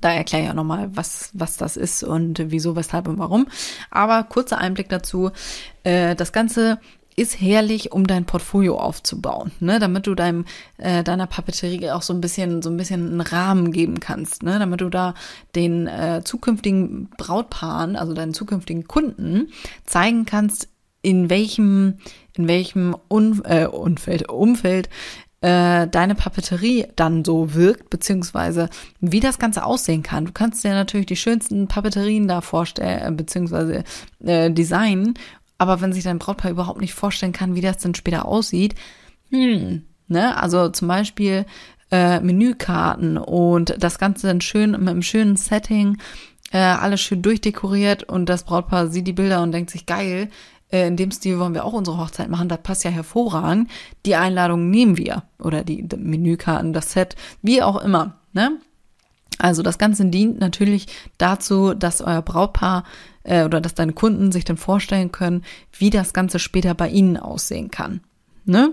Da 0.00 0.12
erkläre 0.12 0.44
ich 0.44 0.50
auch 0.50 0.54
nochmal, 0.54 0.90
was, 0.94 1.30
was 1.32 1.56
das 1.56 1.76
ist 1.76 2.04
und 2.04 2.50
wieso, 2.50 2.76
weshalb 2.76 3.08
und 3.08 3.18
warum. 3.18 3.48
Aber 3.90 4.22
kurzer 4.24 4.58
Einblick 4.58 4.88
dazu. 4.88 5.30
Äh, 5.82 6.14
das 6.14 6.32
Ganze 6.32 6.78
ist 7.18 7.40
herrlich, 7.40 7.92
um 7.92 8.06
dein 8.06 8.24
Portfolio 8.24 8.78
aufzubauen, 8.78 9.52
ne? 9.60 9.78
damit 9.78 10.06
du 10.06 10.14
deinem, 10.14 10.44
äh, 10.78 11.02
deiner 11.02 11.26
Papeterie 11.26 11.90
auch 11.90 12.02
so 12.02 12.12
ein 12.14 12.20
bisschen, 12.20 12.62
so 12.62 12.70
ein 12.70 12.76
bisschen 12.76 13.08
einen 13.08 13.20
Rahmen 13.20 13.72
geben 13.72 14.00
kannst, 14.00 14.42
ne? 14.42 14.58
damit 14.58 14.80
du 14.80 14.88
da 14.88 15.14
den 15.54 15.86
äh, 15.86 16.22
zukünftigen 16.24 17.08
Brautpaaren, 17.16 17.96
also 17.96 18.14
deinen 18.14 18.34
zukünftigen 18.34 18.86
Kunden 18.86 19.48
zeigen 19.84 20.24
kannst, 20.24 20.68
in 21.02 21.30
welchem, 21.30 21.98
in 22.36 22.48
welchem 22.48 22.96
Un 23.10 23.42
äh, 23.44 23.66
Umfeld, 23.66 24.28
Umfeld 24.28 24.88
äh, 25.40 25.86
deine 25.86 26.16
Papeterie 26.16 26.86
dann 26.96 27.24
so 27.24 27.54
wirkt, 27.54 27.90
beziehungsweise 27.90 28.68
wie 29.00 29.20
das 29.20 29.38
Ganze 29.38 29.64
aussehen 29.64 30.02
kann. 30.02 30.24
Du 30.24 30.32
kannst 30.32 30.64
dir 30.64 30.72
natürlich 30.72 31.06
die 31.06 31.16
schönsten 31.16 31.68
Papeterien 31.68 32.26
da 32.26 32.40
vorstellen, 32.40 33.12
äh, 33.12 33.16
beziehungsweise 33.16 33.84
äh, 34.24 34.50
designen 34.50 35.14
aber 35.58 35.80
wenn 35.80 35.92
sich 35.92 36.04
dein 36.04 36.18
Brautpaar 36.18 36.50
überhaupt 36.50 36.80
nicht 36.80 36.94
vorstellen 36.94 37.32
kann, 37.32 37.54
wie 37.54 37.60
das 37.60 37.78
denn 37.78 37.94
später 37.94 38.26
aussieht, 38.26 38.74
hm, 39.30 39.82
ne? 40.06 40.36
Also 40.40 40.68
zum 40.68 40.88
Beispiel 40.88 41.44
äh, 41.90 42.20
Menükarten 42.20 43.18
und 43.18 43.74
das 43.78 43.98
Ganze 43.98 44.28
dann 44.28 44.40
schön 44.40 44.70
mit 44.72 44.88
einem 44.88 45.02
schönen 45.02 45.36
Setting, 45.36 45.98
äh, 46.52 46.58
alles 46.58 47.00
schön 47.00 47.22
durchdekoriert 47.22 48.04
und 48.04 48.28
das 48.28 48.44
Brautpaar 48.44 48.88
sieht 48.88 49.06
die 49.06 49.12
Bilder 49.12 49.42
und 49.42 49.52
denkt 49.52 49.70
sich, 49.70 49.86
geil, 49.86 50.30
äh, 50.70 50.86
in 50.86 50.96
dem 50.96 51.10
Stil 51.10 51.38
wollen 51.38 51.54
wir 51.54 51.64
auch 51.64 51.72
unsere 51.72 51.98
Hochzeit 51.98 52.28
machen, 52.28 52.48
das 52.48 52.62
passt 52.62 52.84
ja 52.84 52.90
hervorragend. 52.90 53.70
Die 54.06 54.14
Einladung 54.14 54.70
nehmen 54.70 54.96
wir 54.96 55.24
oder 55.38 55.64
die, 55.64 55.86
die 55.86 55.96
Menükarten, 55.96 56.72
das 56.72 56.92
Set, 56.92 57.16
wie 57.42 57.62
auch 57.62 57.82
immer, 57.82 58.18
ne? 58.32 58.58
Also 59.38 59.62
das 59.62 59.78
Ganze 59.78 60.06
dient 60.06 60.40
natürlich 60.40 60.86
dazu, 61.16 61.72
dass 61.72 62.00
euer 62.00 62.22
Brautpaar 62.22 62.82
äh, 63.28 63.44
oder 63.44 63.60
dass 63.60 63.74
deine 63.74 63.92
Kunden 63.92 64.32
sich 64.32 64.44
dann 64.44 64.56
vorstellen 64.56 65.12
können, 65.12 65.44
wie 65.78 65.90
das 65.90 66.12
Ganze 66.12 66.38
später 66.38 66.74
bei 66.74 66.88
ihnen 66.88 67.16
aussehen 67.16 67.70
kann. 67.70 68.00
Ne? 68.44 68.72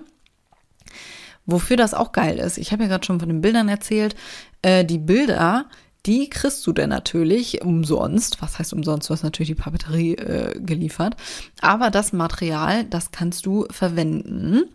Wofür 1.45 1.77
das 1.77 1.93
auch 1.93 2.11
geil 2.11 2.39
ist, 2.39 2.57
ich 2.57 2.71
habe 2.71 2.83
ja 2.83 2.89
gerade 2.89 3.05
schon 3.05 3.19
von 3.19 3.29
den 3.29 3.41
Bildern 3.41 3.69
erzählt, 3.69 4.15
äh, 4.61 4.83
die 4.83 4.97
Bilder, 4.97 5.65
die 6.05 6.29
kriegst 6.29 6.65
du 6.65 6.71
denn 6.71 6.89
natürlich 6.89 7.61
umsonst. 7.63 8.41
Was 8.41 8.59
heißt 8.59 8.73
umsonst? 8.73 9.09
Du 9.09 9.13
hast 9.13 9.23
natürlich 9.23 9.49
die 9.49 9.55
Papeterie 9.55 10.15
äh, 10.15 10.59
geliefert. 10.59 11.15
Aber 11.61 11.89
das 11.89 12.13
Material, 12.13 12.85
das 12.85 13.11
kannst 13.11 13.45
du 13.45 13.65
verwenden. 13.71 14.65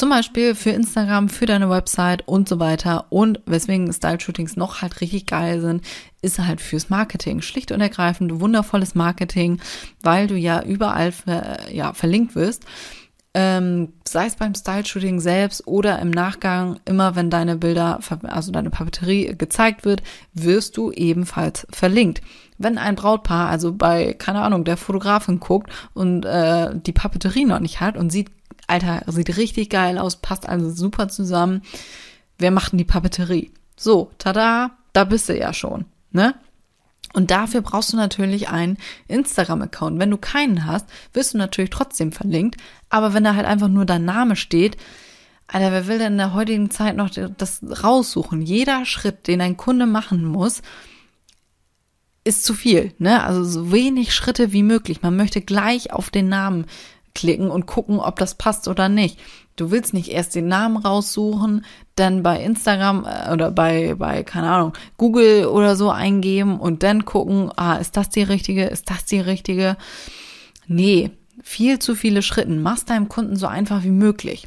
Zum 0.00 0.08
Beispiel 0.08 0.54
für 0.54 0.70
Instagram, 0.70 1.28
für 1.28 1.44
deine 1.44 1.68
Website 1.68 2.26
und 2.26 2.48
so 2.48 2.58
weiter. 2.58 3.04
Und 3.10 3.42
weswegen 3.44 3.92
Style-Shootings 3.92 4.56
noch 4.56 4.80
halt 4.80 5.02
richtig 5.02 5.26
geil 5.26 5.60
sind, 5.60 5.84
ist 6.22 6.38
halt 6.38 6.62
fürs 6.62 6.88
Marketing. 6.88 7.42
Schlicht 7.42 7.70
und 7.70 7.82
ergreifend 7.82 8.40
wundervolles 8.40 8.94
Marketing, 8.94 9.60
weil 10.02 10.26
du 10.26 10.36
ja 10.36 10.62
überall 10.62 11.12
ver, 11.12 11.70
ja, 11.70 11.92
verlinkt 11.92 12.34
wirst. 12.34 12.64
Ähm, 13.34 13.92
sei 14.08 14.24
es 14.24 14.36
beim 14.36 14.54
Style-Shooting 14.54 15.20
selbst 15.20 15.66
oder 15.66 15.98
im 15.98 16.10
Nachgang, 16.10 16.80
immer 16.86 17.14
wenn 17.14 17.28
deine 17.28 17.56
Bilder, 17.56 18.00
also 18.22 18.52
deine 18.52 18.70
Papeterie 18.70 19.36
gezeigt 19.36 19.84
wird, 19.84 20.02
wirst 20.32 20.78
du 20.78 20.92
ebenfalls 20.92 21.66
verlinkt. 21.70 22.22
Wenn 22.56 22.78
ein 22.78 22.96
Brautpaar 22.96 23.50
also 23.50 23.74
bei, 23.74 24.14
keine 24.14 24.40
Ahnung, 24.40 24.64
der 24.64 24.78
Fotografin 24.78 25.40
guckt 25.40 25.70
und 25.92 26.24
äh, 26.24 26.70
die 26.74 26.92
Papeterie 26.92 27.44
noch 27.44 27.60
nicht 27.60 27.80
hat 27.80 27.98
und 27.98 28.10
sieht 28.10 28.30
Alter, 28.66 29.02
sieht 29.06 29.36
richtig 29.36 29.70
geil 29.70 29.98
aus, 29.98 30.16
passt 30.16 30.48
also 30.48 30.70
super 30.70 31.08
zusammen. 31.08 31.62
Wer 32.38 32.50
macht 32.50 32.72
denn 32.72 32.78
die 32.78 32.84
Papeterie? 32.84 33.52
So, 33.76 34.10
tada, 34.18 34.72
da 34.92 35.04
bist 35.04 35.28
du 35.28 35.36
ja 35.36 35.52
schon, 35.52 35.86
ne? 36.12 36.34
Und 37.12 37.30
dafür 37.32 37.60
brauchst 37.60 37.92
du 37.92 37.96
natürlich 37.96 38.50
einen 38.50 38.78
Instagram-Account. 39.08 39.98
Wenn 39.98 40.10
du 40.10 40.16
keinen 40.16 40.66
hast, 40.66 40.86
wirst 41.12 41.34
du 41.34 41.38
natürlich 41.38 41.70
trotzdem 41.70 42.12
verlinkt. 42.12 42.60
Aber 42.88 43.14
wenn 43.14 43.24
da 43.24 43.34
halt 43.34 43.46
einfach 43.46 43.68
nur 43.68 43.84
dein 43.84 44.04
Name 44.04 44.36
steht, 44.36 44.76
Alter, 45.48 45.72
wer 45.72 45.86
will 45.88 45.98
denn 45.98 46.12
in 46.12 46.18
der 46.18 46.34
heutigen 46.34 46.70
Zeit 46.70 46.96
noch 46.96 47.10
das 47.10 47.60
raussuchen? 47.82 48.42
Jeder 48.42 48.84
Schritt, 48.86 49.26
den 49.26 49.40
ein 49.40 49.56
Kunde 49.56 49.86
machen 49.86 50.24
muss, 50.24 50.62
ist 52.22 52.44
zu 52.44 52.54
viel, 52.54 52.92
ne? 52.98 53.24
Also 53.24 53.42
so 53.42 53.72
wenig 53.72 54.14
Schritte 54.14 54.52
wie 54.52 54.62
möglich. 54.62 55.02
Man 55.02 55.16
möchte 55.16 55.40
gleich 55.40 55.92
auf 55.92 56.10
den 56.10 56.28
Namen 56.28 56.66
klicken 57.14 57.50
und 57.50 57.66
gucken, 57.66 57.98
ob 57.98 58.18
das 58.18 58.34
passt 58.34 58.68
oder 58.68 58.88
nicht. 58.88 59.18
Du 59.56 59.70
willst 59.70 59.92
nicht 59.92 60.08
erst 60.08 60.34
den 60.34 60.48
Namen 60.48 60.78
raussuchen, 60.78 61.64
dann 61.94 62.22
bei 62.22 62.42
Instagram 62.42 63.04
äh, 63.04 63.32
oder 63.32 63.50
bei, 63.50 63.94
bei, 63.94 64.22
keine 64.22 64.50
Ahnung, 64.50 64.72
Google 64.96 65.46
oder 65.46 65.76
so 65.76 65.90
eingeben 65.90 66.58
und 66.58 66.82
dann 66.82 67.04
gucken, 67.04 67.50
ah, 67.56 67.76
ist 67.76 67.96
das 67.96 68.08
die 68.08 68.22
richtige, 68.22 68.64
ist 68.64 68.90
das 68.90 69.04
die 69.04 69.20
richtige? 69.20 69.76
Nee, 70.66 71.10
viel 71.42 71.78
zu 71.78 71.94
viele 71.94 72.22
Schritten. 72.22 72.62
Mach's 72.62 72.84
deinem 72.84 73.08
Kunden 73.08 73.36
so 73.36 73.46
einfach 73.46 73.82
wie 73.82 73.90
möglich. 73.90 74.46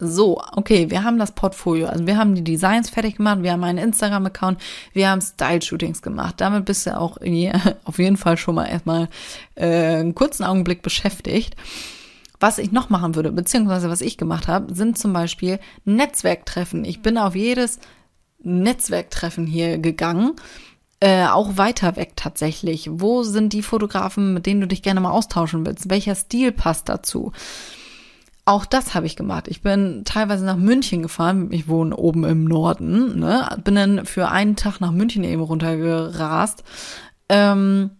So, 0.00 0.40
okay, 0.52 0.90
wir 0.90 1.02
haben 1.02 1.18
das 1.18 1.32
Portfolio, 1.32 1.88
also 1.88 2.06
wir 2.06 2.16
haben 2.16 2.36
die 2.36 2.44
Designs 2.44 2.88
fertig 2.88 3.16
gemacht, 3.16 3.42
wir 3.42 3.50
haben 3.50 3.64
einen 3.64 3.78
Instagram-Account, 3.78 4.60
wir 4.92 5.10
haben 5.10 5.20
Style-Shootings 5.20 6.02
gemacht. 6.02 6.36
Damit 6.38 6.66
bist 6.66 6.86
du 6.86 6.96
auch 6.96 7.16
auf 7.84 7.98
jeden 7.98 8.16
Fall 8.16 8.36
schon 8.36 8.54
mal 8.54 8.66
erstmal 8.66 9.08
äh, 9.56 9.96
einen 9.96 10.14
kurzen 10.14 10.44
Augenblick 10.44 10.82
beschäftigt. 10.82 11.56
Was 12.38 12.58
ich 12.58 12.70
noch 12.70 12.90
machen 12.90 13.16
würde, 13.16 13.32
beziehungsweise 13.32 13.90
was 13.90 14.00
ich 14.00 14.16
gemacht 14.16 14.46
habe, 14.46 14.72
sind 14.72 14.96
zum 14.96 15.12
Beispiel 15.12 15.58
Netzwerktreffen. 15.84 16.84
Ich 16.84 17.02
bin 17.02 17.18
auf 17.18 17.34
jedes 17.34 17.80
Netzwerktreffen 18.38 19.48
hier 19.48 19.78
gegangen. 19.78 20.36
Äh, 21.00 21.26
auch 21.26 21.56
weiter 21.56 21.96
weg 21.96 22.12
tatsächlich. 22.14 22.88
Wo 22.92 23.24
sind 23.24 23.52
die 23.52 23.62
Fotografen, 23.62 24.32
mit 24.32 24.46
denen 24.46 24.60
du 24.60 24.68
dich 24.68 24.82
gerne 24.82 25.00
mal 25.00 25.10
austauschen 25.10 25.66
willst? 25.66 25.90
Welcher 25.90 26.14
Stil 26.14 26.52
passt 26.52 26.88
dazu? 26.88 27.32
Auch 28.48 28.64
das 28.64 28.94
habe 28.94 29.04
ich 29.04 29.14
gemacht. 29.14 29.46
Ich 29.46 29.60
bin 29.60 30.04
teilweise 30.06 30.42
nach 30.42 30.56
München 30.56 31.02
gefahren. 31.02 31.52
Ich 31.52 31.68
wohne 31.68 31.94
oben 31.94 32.24
im 32.24 32.44
Norden. 32.44 33.18
Ne? 33.18 33.46
Bin 33.62 33.74
dann 33.74 34.06
für 34.06 34.30
einen 34.30 34.56
Tag 34.56 34.80
nach 34.80 34.90
München 34.90 35.22
eben 35.22 35.42
runtergerast. 35.42 36.64
Ähm, 37.28 37.90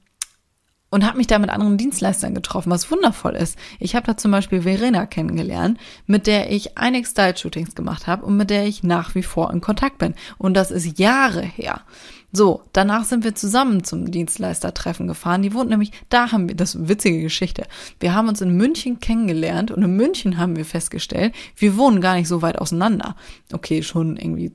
und 0.89 1.07
habe 1.07 1.19
mich 1.19 1.27
da 1.27 1.39
mit 1.39 1.51
anderen 1.51 1.77
Dienstleistern 1.77 2.35
getroffen, 2.35 2.71
was 2.71 2.91
wundervoll 2.91 3.35
ist. 3.35 3.59
Ich 3.79 3.95
habe 3.95 4.07
da 4.07 4.17
zum 4.17 4.31
Beispiel 4.31 4.63
Verena 4.63 5.05
kennengelernt, 5.05 5.79
mit 6.07 6.27
der 6.27 6.51
ich 6.51 6.79
einige 6.79 7.07
Style-Shootings 7.07 7.75
gemacht 7.75 8.07
habe 8.07 8.25
und 8.25 8.39
mit 8.39 8.49
der 8.49 8.65
ich 8.65 8.83
nach 8.83 9.15
wie 9.15 9.23
vor 9.23 9.53
in 9.53 9.61
Kontakt 9.61 9.99
bin. 9.99 10.15
Und 10.39 10.55
das 10.55 10.71
ist 10.71 10.99
Jahre 10.99 11.43
her. 11.43 11.83
So, 12.31 12.63
danach 12.73 13.05
sind 13.05 13.25
wir 13.25 13.35
zusammen 13.35 13.85
zum 13.85 14.11
Dienstleistertreffen 14.11 15.07
gefahren. 15.07 15.43
Die 15.43 15.55
wohnt 15.55 15.71
nämlich, 15.71 15.93
da 16.11 16.31
haben 16.31 16.49
wir, 16.49 16.55
das 16.55 16.71
ist 16.71 16.77
eine 16.77 16.89
witzige 16.89 17.23
Geschichte. 17.23 17.65
Wir 18.01 18.15
haben 18.15 18.29
uns 18.29 18.43
in 18.43 18.57
München 18.57 19.01
kennengelernt 19.01 19.71
und 19.71 19.83
in 19.83 19.97
München 19.97 20.37
haben 20.37 20.57
wir 20.57 20.67
festgestellt, 20.67 21.35
wir 21.57 21.79
wohnen 21.79 22.03
gar 22.03 22.17
nicht 22.17 22.29
so 22.29 22.43
weit 22.43 22.59
auseinander. 22.59 23.17
Okay, 23.53 23.83
schon 23.83 24.17
irgendwie, 24.17 24.53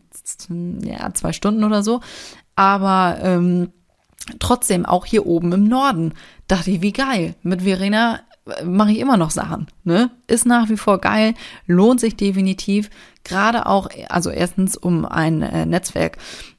ja, 0.83 1.11
zwei 1.15 1.33
Stunden 1.33 1.63
oder 1.63 1.81
so. 1.81 2.01
Aber 2.55 3.17
ähm, 3.23 3.69
trotzdem 4.39 4.85
auch 4.85 5.05
hier 5.05 5.25
oben 5.25 5.51
im 5.51 5.63
Norden. 5.63 6.13
Dachte 6.47 6.71
ich, 6.71 6.81
wie 6.81 6.93
geil. 6.93 7.35
Mit 7.41 7.63
Verena 7.63 8.19
äh, 8.45 8.63
mache 8.63 8.91
ich 8.91 8.99
immer 8.99 9.17
noch 9.17 9.31
Sachen. 9.31 9.67
Ne? 9.83 10.11
Ist 10.27 10.45
nach 10.45 10.69
wie 10.69 10.77
vor 10.77 10.99
geil, 10.99 11.33
lohnt 11.65 11.99
sich 11.99 12.15
definitiv. 12.15 12.89
Gerade 13.23 13.65
auch, 13.65 13.89
also 14.09 14.29
erstens 14.29 14.77
um 14.77 15.05
ein 15.05 15.41
äh, 15.41 15.65
Netzwerk 15.65 16.17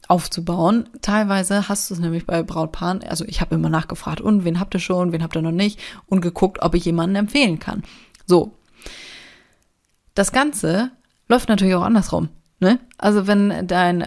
aufzubauen. 0.09 0.89
Teilweise 1.03 1.69
hast 1.69 1.91
du 1.91 1.95
es 1.95 2.01
nämlich 2.01 2.27
bei 2.27 2.43
Brautpaaren, 2.43 3.03
also 3.05 3.25
ich 3.25 3.41
habe 3.41 3.55
immer 3.55 3.71
nachgefragt, 3.71 4.21
und 4.21 4.45
wen 4.45 4.61
habt 4.61 4.75
ihr 4.75 4.81
schon, 4.81 5.13
wen 5.13 5.23
habt 5.23 5.37
ihr 5.37 5.43
noch 5.43 5.53
nicht 5.53 5.81
und 6.07 6.21
geguckt, 6.21 6.63
ob 6.63 6.75
ich 6.75 6.85
jemanden 6.85 7.17
empfehlen 7.17 7.59
kann. 7.59 7.83
So. 8.27 8.57
Das 10.15 10.33
Ganze 10.33 10.91
läuft 11.29 11.49
natürlich 11.49 11.75
auch 11.75 11.83
andersrum. 11.83 12.29
Ne? 12.61 12.79
Also 12.99 13.27
wenn 13.27 13.67
dein, 13.67 14.01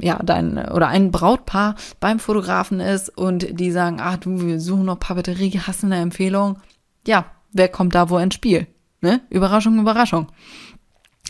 ja, 0.00 0.18
dein 0.22 0.58
oder 0.70 0.88
ein 0.88 1.10
Brautpaar 1.10 1.74
beim 2.00 2.18
Fotografen 2.18 2.80
ist 2.80 3.10
und 3.10 3.58
die 3.58 3.72
sagen, 3.72 3.98
ach 4.00 4.18
du, 4.18 4.46
wir 4.46 4.60
suchen 4.60 4.84
noch 4.84 5.00
Papeterie, 5.00 5.60
hast 5.66 5.82
du 5.82 5.86
eine 5.86 5.98
Empfehlung? 5.98 6.58
Ja, 7.06 7.26
wer 7.52 7.68
kommt 7.68 7.94
da 7.94 8.08
wo 8.10 8.18
ins 8.18 8.36
Spiel? 8.36 8.68
Ne? 9.00 9.20
Überraschung, 9.28 9.78
Überraschung. 9.78 10.28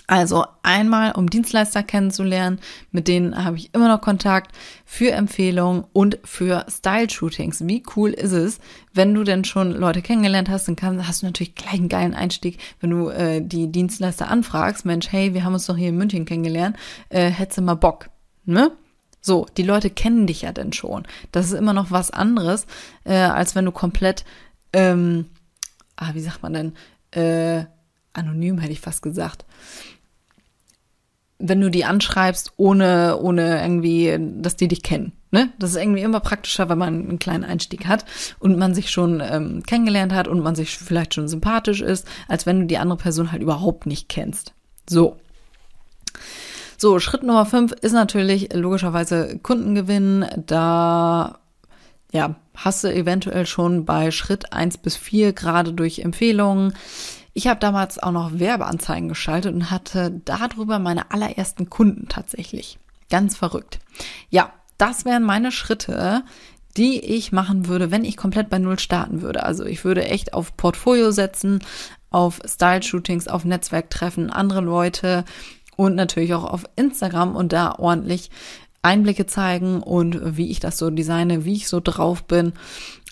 Also 0.06 0.44
einmal, 0.62 1.12
um 1.12 1.30
Dienstleister 1.30 1.82
kennenzulernen, 1.82 2.60
mit 2.90 3.08
denen 3.08 3.42
habe 3.42 3.56
ich 3.56 3.72
immer 3.72 3.88
noch 3.88 4.02
Kontakt 4.02 4.54
für 4.84 5.12
Empfehlungen 5.12 5.84
und 5.94 6.18
für 6.24 6.66
Style-Shootings. 6.68 7.66
Wie 7.66 7.82
cool 7.96 8.10
ist 8.10 8.32
es, 8.32 8.58
wenn 8.92 9.14
du 9.14 9.24
denn 9.24 9.44
schon 9.44 9.72
Leute 9.72 10.02
kennengelernt 10.02 10.50
hast, 10.50 10.68
dann 10.68 10.76
kann, 10.76 11.06
hast 11.08 11.22
du 11.22 11.26
natürlich 11.26 11.54
gleich 11.54 11.74
einen 11.74 11.88
geilen 11.88 12.14
Einstieg, 12.14 12.58
wenn 12.80 12.90
du 12.90 13.08
äh, 13.08 13.40
die 13.40 13.72
Dienstleister 13.72 14.28
anfragst, 14.28 14.84
Mensch, 14.84 15.10
hey, 15.10 15.32
wir 15.32 15.42
haben 15.42 15.54
uns 15.54 15.66
doch 15.66 15.76
hier 15.76 15.88
in 15.88 15.96
München 15.96 16.26
kennengelernt, 16.26 16.76
äh, 17.08 17.30
hättest 17.30 17.58
du 17.58 17.62
mal 17.62 17.74
Bock, 17.74 18.10
ne? 18.44 18.72
So, 19.22 19.46
die 19.56 19.62
Leute 19.62 19.88
kennen 19.88 20.26
dich 20.26 20.42
ja 20.42 20.52
denn 20.52 20.74
schon. 20.74 21.04
Das 21.32 21.46
ist 21.46 21.52
immer 21.52 21.72
noch 21.72 21.90
was 21.90 22.10
anderes, 22.10 22.66
äh, 23.04 23.14
als 23.14 23.54
wenn 23.54 23.64
du 23.64 23.72
komplett, 23.72 24.26
ähm, 24.74 25.30
ah, 25.96 26.10
wie 26.12 26.20
sagt 26.20 26.42
man 26.42 26.52
denn, 26.52 26.72
äh, 27.12 27.64
anonym 28.14 28.58
hätte 28.58 28.72
ich 28.72 28.80
fast 28.80 29.02
gesagt 29.02 29.44
wenn 31.38 31.60
du 31.60 31.70
die 31.70 31.84
anschreibst, 31.84 32.52
ohne, 32.56 33.18
ohne 33.20 33.60
irgendwie, 33.60 34.18
dass 34.40 34.56
die 34.56 34.68
dich 34.68 34.82
kennen. 34.82 35.12
Ne? 35.30 35.50
Das 35.58 35.70
ist 35.70 35.76
irgendwie 35.76 36.02
immer 36.02 36.20
praktischer, 36.20 36.68
wenn 36.68 36.78
man 36.78 36.94
einen 36.94 37.18
kleinen 37.18 37.44
Einstieg 37.44 37.86
hat 37.86 38.04
und 38.38 38.56
man 38.56 38.74
sich 38.74 38.90
schon 38.90 39.20
ähm, 39.20 39.62
kennengelernt 39.64 40.12
hat 40.12 40.28
und 40.28 40.40
man 40.40 40.54
sich 40.54 40.78
vielleicht 40.78 41.14
schon 41.14 41.28
sympathisch 41.28 41.80
ist, 41.80 42.06
als 42.28 42.46
wenn 42.46 42.60
du 42.60 42.66
die 42.66 42.78
andere 42.78 42.98
Person 42.98 43.32
halt 43.32 43.42
überhaupt 43.42 43.86
nicht 43.86 44.08
kennst. 44.08 44.54
So. 44.88 45.16
So, 46.78 47.00
Schritt 47.00 47.24
Nummer 47.24 47.46
fünf 47.46 47.72
ist 47.72 47.92
natürlich 47.92 48.52
logischerweise 48.52 49.38
Kundengewinn. 49.42 50.26
Da 50.46 51.38
ja, 52.12 52.36
hast 52.54 52.84
du 52.84 52.94
eventuell 52.94 53.46
schon 53.46 53.84
bei 53.84 54.12
Schritt 54.12 54.52
eins 54.52 54.78
bis 54.78 54.96
vier 54.96 55.32
gerade 55.32 55.72
durch 55.72 55.98
Empfehlungen. 55.98 56.74
Ich 57.34 57.48
habe 57.48 57.60
damals 57.60 57.98
auch 57.98 58.12
noch 58.12 58.38
Werbeanzeigen 58.38 59.08
geschaltet 59.08 59.54
und 59.54 59.70
hatte 59.70 60.22
darüber 60.24 60.78
meine 60.78 61.10
allerersten 61.10 61.68
Kunden 61.68 62.08
tatsächlich. 62.08 62.78
Ganz 63.10 63.36
verrückt. 63.36 63.80
Ja, 64.30 64.52
das 64.78 65.04
wären 65.04 65.24
meine 65.24 65.52
Schritte, 65.52 66.22
die 66.76 66.98
ich 67.00 67.32
machen 67.32 67.66
würde, 67.66 67.90
wenn 67.90 68.04
ich 68.04 68.16
komplett 68.16 68.50
bei 68.50 68.58
Null 68.58 68.78
starten 68.78 69.20
würde. 69.20 69.42
Also 69.42 69.64
ich 69.64 69.84
würde 69.84 70.04
echt 70.04 70.32
auf 70.32 70.56
Portfolio 70.56 71.10
setzen, 71.10 71.60
auf 72.10 72.40
Style-Shootings, 72.44 73.28
auf 73.28 73.44
Netzwerktreffen, 73.44 74.30
andere 74.30 74.60
Leute 74.60 75.24
und 75.76 75.96
natürlich 75.96 76.34
auch 76.34 76.44
auf 76.44 76.64
Instagram 76.76 77.34
und 77.34 77.52
da 77.52 77.74
ordentlich 77.78 78.30
Einblicke 78.82 79.26
zeigen 79.26 79.82
und 79.82 80.36
wie 80.36 80.50
ich 80.50 80.60
das 80.60 80.78
so 80.78 80.90
designe, 80.90 81.44
wie 81.44 81.54
ich 81.54 81.68
so 81.68 81.80
drauf 81.80 82.24
bin. 82.24 82.52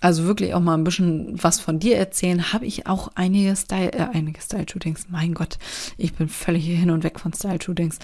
Also 0.02 0.24
wirklich 0.24 0.52
auch 0.52 0.60
mal 0.60 0.74
ein 0.74 0.82
bisschen 0.82 1.40
was 1.40 1.60
von 1.60 1.78
dir 1.78 1.96
erzählen. 1.96 2.52
Habe 2.52 2.66
ich 2.66 2.88
auch 2.88 3.12
einige 3.14 3.54
Style, 3.54 3.92
äh, 3.92 4.08
einige 4.12 4.40
Style-Shootings. 4.40 5.06
Mein 5.10 5.32
Gott, 5.32 5.58
ich 5.96 6.14
bin 6.14 6.28
völlig 6.28 6.66
hin 6.66 6.90
und 6.90 7.04
weg 7.04 7.20
von 7.20 7.32
Style-Shootings. 7.32 8.00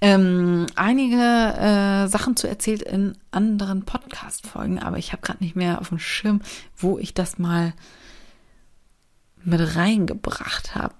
Ähm, 0.00 0.66
einige 0.74 1.14
äh, 1.14 2.08
Sachen 2.08 2.34
zu 2.34 2.48
erzählt 2.48 2.82
in 2.82 3.16
anderen 3.30 3.84
Podcast-Folgen, 3.84 4.80
aber 4.80 4.98
ich 4.98 5.12
habe 5.12 5.22
gerade 5.22 5.42
nicht 5.42 5.54
mehr 5.54 5.80
auf 5.80 5.90
dem 5.90 6.00
Schirm, 6.00 6.40
wo 6.76 6.98
ich 6.98 7.14
das 7.14 7.38
mal 7.38 7.74
mit 9.44 9.76
reingebracht 9.76 10.74
habe. 10.74 10.96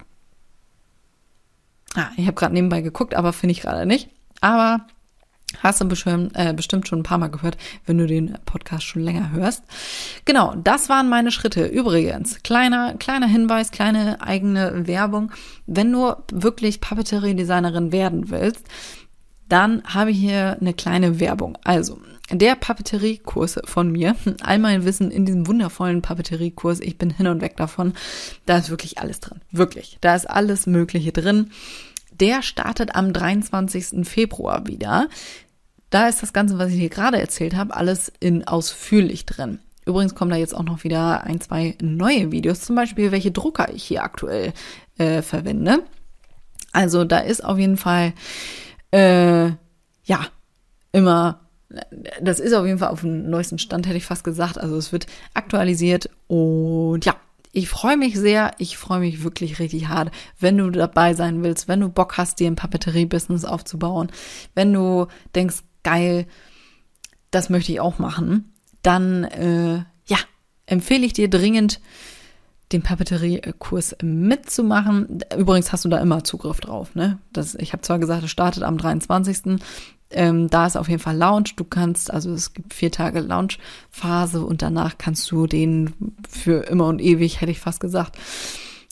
Ah, 1.93 2.07
ich 2.15 2.25
habe 2.25 2.35
gerade 2.35 2.53
nebenbei 2.53 2.79
geguckt, 2.79 3.15
aber 3.15 3.33
finde 3.33 3.51
ich 3.51 3.61
gerade 3.63 3.85
nicht. 3.85 4.09
Aber 4.39 4.87
Hast 5.63 5.79
du 5.79 5.85
bestimmt, 5.85 6.33
äh, 6.35 6.53
bestimmt 6.53 6.87
schon 6.87 6.99
ein 6.99 7.03
paar 7.03 7.17
Mal 7.17 7.29
gehört, 7.29 7.57
wenn 7.85 7.97
du 7.97 8.05
den 8.05 8.37
Podcast 8.45 8.83
schon 8.83 9.01
länger 9.01 9.31
hörst. 9.31 9.63
Genau, 10.25 10.53
das 10.55 10.89
waren 10.89 11.07
meine 11.07 11.31
Schritte. 11.31 11.65
Übrigens, 11.65 12.43
kleiner, 12.43 12.95
kleiner 12.95 13.27
Hinweis, 13.27 13.71
kleine 13.71 14.21
eigene 14.21 14.87
Werbung. 14.87 15.31
Wenn 15.65 15.91
du 15.91 16.13
wirklich 16.31 16.81
Papeterie-Designerin 16.81 17.91
werden 17.93 18.29
willst, 18.29 18.65
dann 19.47 19.83
habe 19.85 20.11
ich 20.11 20.19
hier 20.19 20.57
eine 20.59 20.73
kleine 20.73 21.21
Werbung. 21.21 21.57
Also, 21.63 22.01
der 22.29 22.55
Papeterie-Kurs 22.55 23.59
von 23.63 23.89
mir, 23.89 24.17
all 24.41 24.59
mein 24.59 24.83
Wissen 24.83 25.11
in 25.11 25.25
diesem 25.25 25.47
wundervollen 25.47 26.01
Papeterie-Kurs, 26.01 26.81
ich 26.81 26.97
bin 26.97 27.09
hin 27.09 27.27
und 27.27 27.39
weg 27.39 27.55
davon, 27.55 27.93
da 28.45 28.57
ist 28.57 28.69
wirklich 28.69 28.97
alles 28.99 29.21
drin. 29.21 29.39
Wirklich. 29.51 29.97
Da 30.01 30.13
ist 30.13 30.29
alles 30.29 30.67
Mögliche 30.67 31.13
drin. 31.13 31.51
Der 32.19 32.41
startet 32.41 32.95
am 32.95 33.13
23. 33.13 34.07
Februar 34.07 34.67
wieder. 34.67 35.07
Da 35.89 36.07
ist 36.07 36.21
das 36.21 36.33
Ganze, 36.33 36.57
was 36.57 36.71
ich 36.71 36.79
hier 36.79 36.89
gerade 36.89 37.19
erzählt 37.19 37.55
habe, 37.55 37.75
alles 37.75 38.11
in 38.19 38.47
ausführlich 38.47 39.25
drin. 39.25 39.59
Übrigens 39.85 40.15
kommen 40.15 40.31
da 40.31 40.37
jetzt 40.37 40.53
auch 40.53 40.63
noch 40.63 40.83
wieder 40.83 41.23
ein, 41.23 41.39
zwei 41.39 41.77
neue 41.81 42.31
Videos, 42.31 42.59
zum 42.59 42.75
Beispiel, 42.75 43.11
welche 43.11 43.31
Drucker 43.31 43.73
ich 43.73 43.83
hier 43.83 44.03
aktuell 44.03 44.51
äh, 44.97 45.21
verwende. 45.21 45.83
Also 46.73 47.05
da 47.05 47.19
ist 47.19 47.43
auf 47.43 47.57
jeden 47.57 47.77
Fall, 47.77 48.13
äh, 48.91 49.45
ja, 50.03 50.27
immer, 50.91 51.39
das 52.21 52.41
ist 52.41 52.53
auf 52.53 52.65
jeden 52.65 52.79
Fall 52.79 52.89
auf 52.89 53.01
dem 53.01 53.29
neuesten 53.29 53.59
Stand, 53.59 53.87
hätte 53.87 53.97
ich 53.97 54.05
fast 54.05 54.25
gesagt. 54.25 54.57
Also 54.57 54.75
es 54.75 54.91
wird 54.91 55.07
aktualisiert 55.33 56.09
und 56.27 57.05
ja, 57.05 57.15
ich 57.51 57.69
freue 57.69 57.97
mich 57.97 58.17
sehr, 58.17 58.51
ich 58.57 58.77
freue 58.77 58.99
mich 58.99 59.23
wirklich 59.23 59.59
richtig 59.59 59.87
hart, 59.87 60.11
wenn 60.39 60.57
du 60.57 60.69
dabei 60.69 61.13
sein 61.13 61.43
willst, 61.43 61.67
wenn 61.67 61.79
du 61.79 61.89
Bock 61.89 62.17
hast, 62.17 62.39
dir 62.39 62.47
ein 62.47 62.55
Papeterie-Business 62.55 63.45
aufzubauen, 63.45 64.11
wenn 64.53 64.73
du 64.73 65.07
denkst, 65.35 65.57
geil, 65.83 66.27
das 67.31 67.49
möchte 67.49 67.71
ich 67.71 67.79
auch 67.79 67.99
machen, 67.99 68.53
dann 68.81 69.23
äh, 69.25 69.83
ja, 70.05 70.17
empfehle 70.65 71.05
ich 71.05 71.13
dir 71.13 71.29
dringend, 71.29 71.79
den 72.71 72.81
Papeterie-Kurs 72.81 73.95
mitzumachen. 74.01 75.19
Übrigens 75.37 75.71
hast 75.71 75.85
du 75.85 75.89
da 75.89 75.99
immer 75.99 76.23
Zugriff 76.23 76.59
drauf. 76.59 76.95
Ne? 76.95 77.19
Das, 77.31 77.55
ich 77.55 77.73
habe 77.73 77.81
zwar 77.81 77.99
gesagt, 77.99 78.23
es 78.23 78.31
startet 78.31 78.63
am 78.63 78.77
23. 78.77 79.59
Ähm, 80.09 80.49
da 80.49 80.65
ist 80.65 80.77
auf 80.77 80.89
jeden 80.89 81.01
Fall 81.01 81.17
Lounge. 81.17 81.51
Du 81.55 81.63
kannst, 81.63 82.11
also 82.11 82.31
es 82.31 82.53
gibt 82.53 82.73
vier 82.73 82.91
Tage 82.91 83.21
Lounge-Phase 83.21 84.41
und 84.41 84.61
danach 84.61 84.97
kannst 84.97 85.29
du 85.31 85.47
den 85.47 85.93
für 86.29 86.67
immer 86.67 86.87
und 86.87 87.01
ewig, 87.01 87.41
hätte 87.41 87.51
ich 87.51 87.59
fast 87.59 87.79
gesagt, 87.79 88.17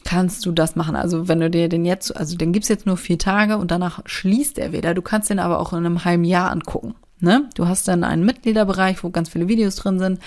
kannst 0.04 0.46
du 0.46 0.52
das 0.52 0.76
machen. 0.76 0.96
Also 0.96 1.28
wenn 1.28 1.40
du 1.40 1.50
dir 1.50 1.68
den 1.68 1.84
jetzt, 1.84 2.16
also 2.16 2.38
den 2.38 2.54
gibt's 2.54 2.70
jetzt 2.70 2.86
nur 2.86 2.96
vier 2.96 3.18
Tage 3.18 3.58
und 3.58 3.72
danach 3.72 4.02
schließt 4.06 4.58
er 4.58 4.72
wieder. 4.72 4.94
Du 4.94 5.02
kannst 5.02 5.30
den 5.30 5.40
aber 5.40 5.60
auch 5.60 5.74
in 5.74 5.80
einem 5.80 6.06
halben 6.06 6.24
Jahr 6.24 6.52
angucken. 6.52 6.96
Ne? 7.20 7.50
Du 7.56 7.68
hast 7.68 7.88
dann 7.88 8.04
einen 8.04 8.26
Mitgliederbereich, 8.26 9.04
wo 9.04 9.10
ganz 9.10 9.30
viele 9.30 9.48
Videos 9.48 9.76
drin 9.76 10.00
sind. 10.00 10.20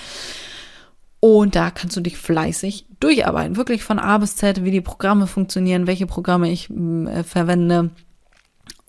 Und 1.21 1.57
da 1.57 1.71
kannst 1.71 1.97
du 1.97 2.01
dich 2.01 2.17
fleißig 2.17 2.87
durcharbeiten. 3.01 3.57
Wirklich 3.57 3.83
von 3.83 3.99
A 3.99 4.19
bis 4.19 4.37
Z, 4.37 4.65
wie 4.65 4.71
die 4.71 4.81
Programme 4.81 5.27
funktionieren, 5.27 5.87
welche 5.87 6.07
Programme 6.07 6.51
ich 6.51 6.71
äh, 6.71 7.25
verwende 7.25 7.91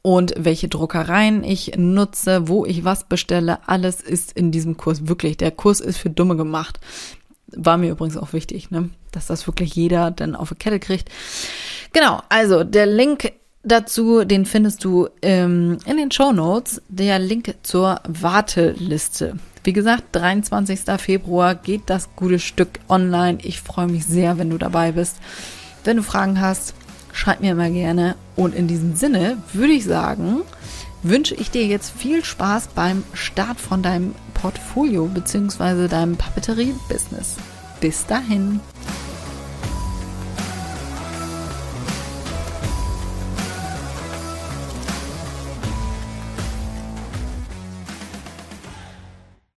und 0.01 0.33
welche 0.37 0.67
Druckereien 0.67 1.43
ich 1.43 1.73
nutze, 1.77 2.47
wo 2.47 2.65
ich 2.65 2.83
was 2.83 3.03
bestelle. 3.05 3.59
Alles 3.67 4.01
ist 4.01 4.31
in 4.33 4.51
diesem 4.51 4.77
Kurs 4.77 5.07
wirklich. 5.07 5.37
Der 5.37 5.51
Kurs 5.51 5.79
ist 5.79 5.97
für 5.97 6.09
Dumme 6.09 6.37
gemacht. 6.37 6.79
War 7.47 7.77
mir 7.77 7.91
übrigens 7.91 8.17
auch 8.17 8.33
wichtig, 8.33 8.69
ne? 8.71 8.89
dass 9.11 9.27
das 9.27 9.47
wirklich 9.47 9.73
jeder 9.75 10.11
dann 10.11 10.35
auf 10.35 10.49
die 10.49 10.55
Kette 10.55 10.79
kriegt. 10.79 11.09
Genau, 11.93 12.21
also 12.29 12.63
der 12.63 12.85
Link 12.85 13.33
dazu, 13.63 14.23
den 14.23 14.45
findest 14.45 14.83
du 14.83 15.09
ähm, 15.21 15.79
in 15.85 15.97
den 15.97 16.11
Show 16.11 16.31
Notes. 16.31 16.81
Der 16.87 17.19
Link 17.19 17.55
zur 17.63 17.99
Warteliste. 18.07 19.37
Wie 19.69 19.73
gesagt, 19.73 20.05
23. 20.13 20.79
Februar 20.97 21.53
geht 21.53 21.83
das 21.91 22.09
gute 22.15 22.39
Stück 22.39 22.79
online. 22.89 23.37
Ich 23.43 23.61
freue 23.61 23.85
mich 23.85 24.03
sehr, 24.03 24.39
wenn 24.39 24.49
du 24.49 24.57
dabei 24.57 24.93
bist. 24.93 25.17
Wenn 25.83 25.97
du 25.97 26.01
Fragen 26.01 26.41
hast, 26.41 26.73
schreib 27.13 27.41
mir 27.41 27.51
immer 27.51 27.69
gerne. 27.69 28.15
Und 28.35 28.55
in 28.55 28.67
diesem 28.67 28.95
Sinne 28.95 29.37
würde 29.53 29.73
ich 29.73 29.85
sagen, 29.85 30.41
wünsche 31.03 31.35
ich 31.35 31.51
dir 31.51 31.67
jetzt 31.67 31.91
viel 31.91 32.25
Spaß 32.25 32.69
beim 32.69 33.03
Start 33.13 33.59
von 33.59 33.83
deinem 33.83 34.15
Portfolio 34.33 35.05
bzw. 35.05 35.87
deinem 35.87 36.17
Papeterie-Business. 36.17 37.35
Bis 37.79 38.07
dahin. 38.07 38.61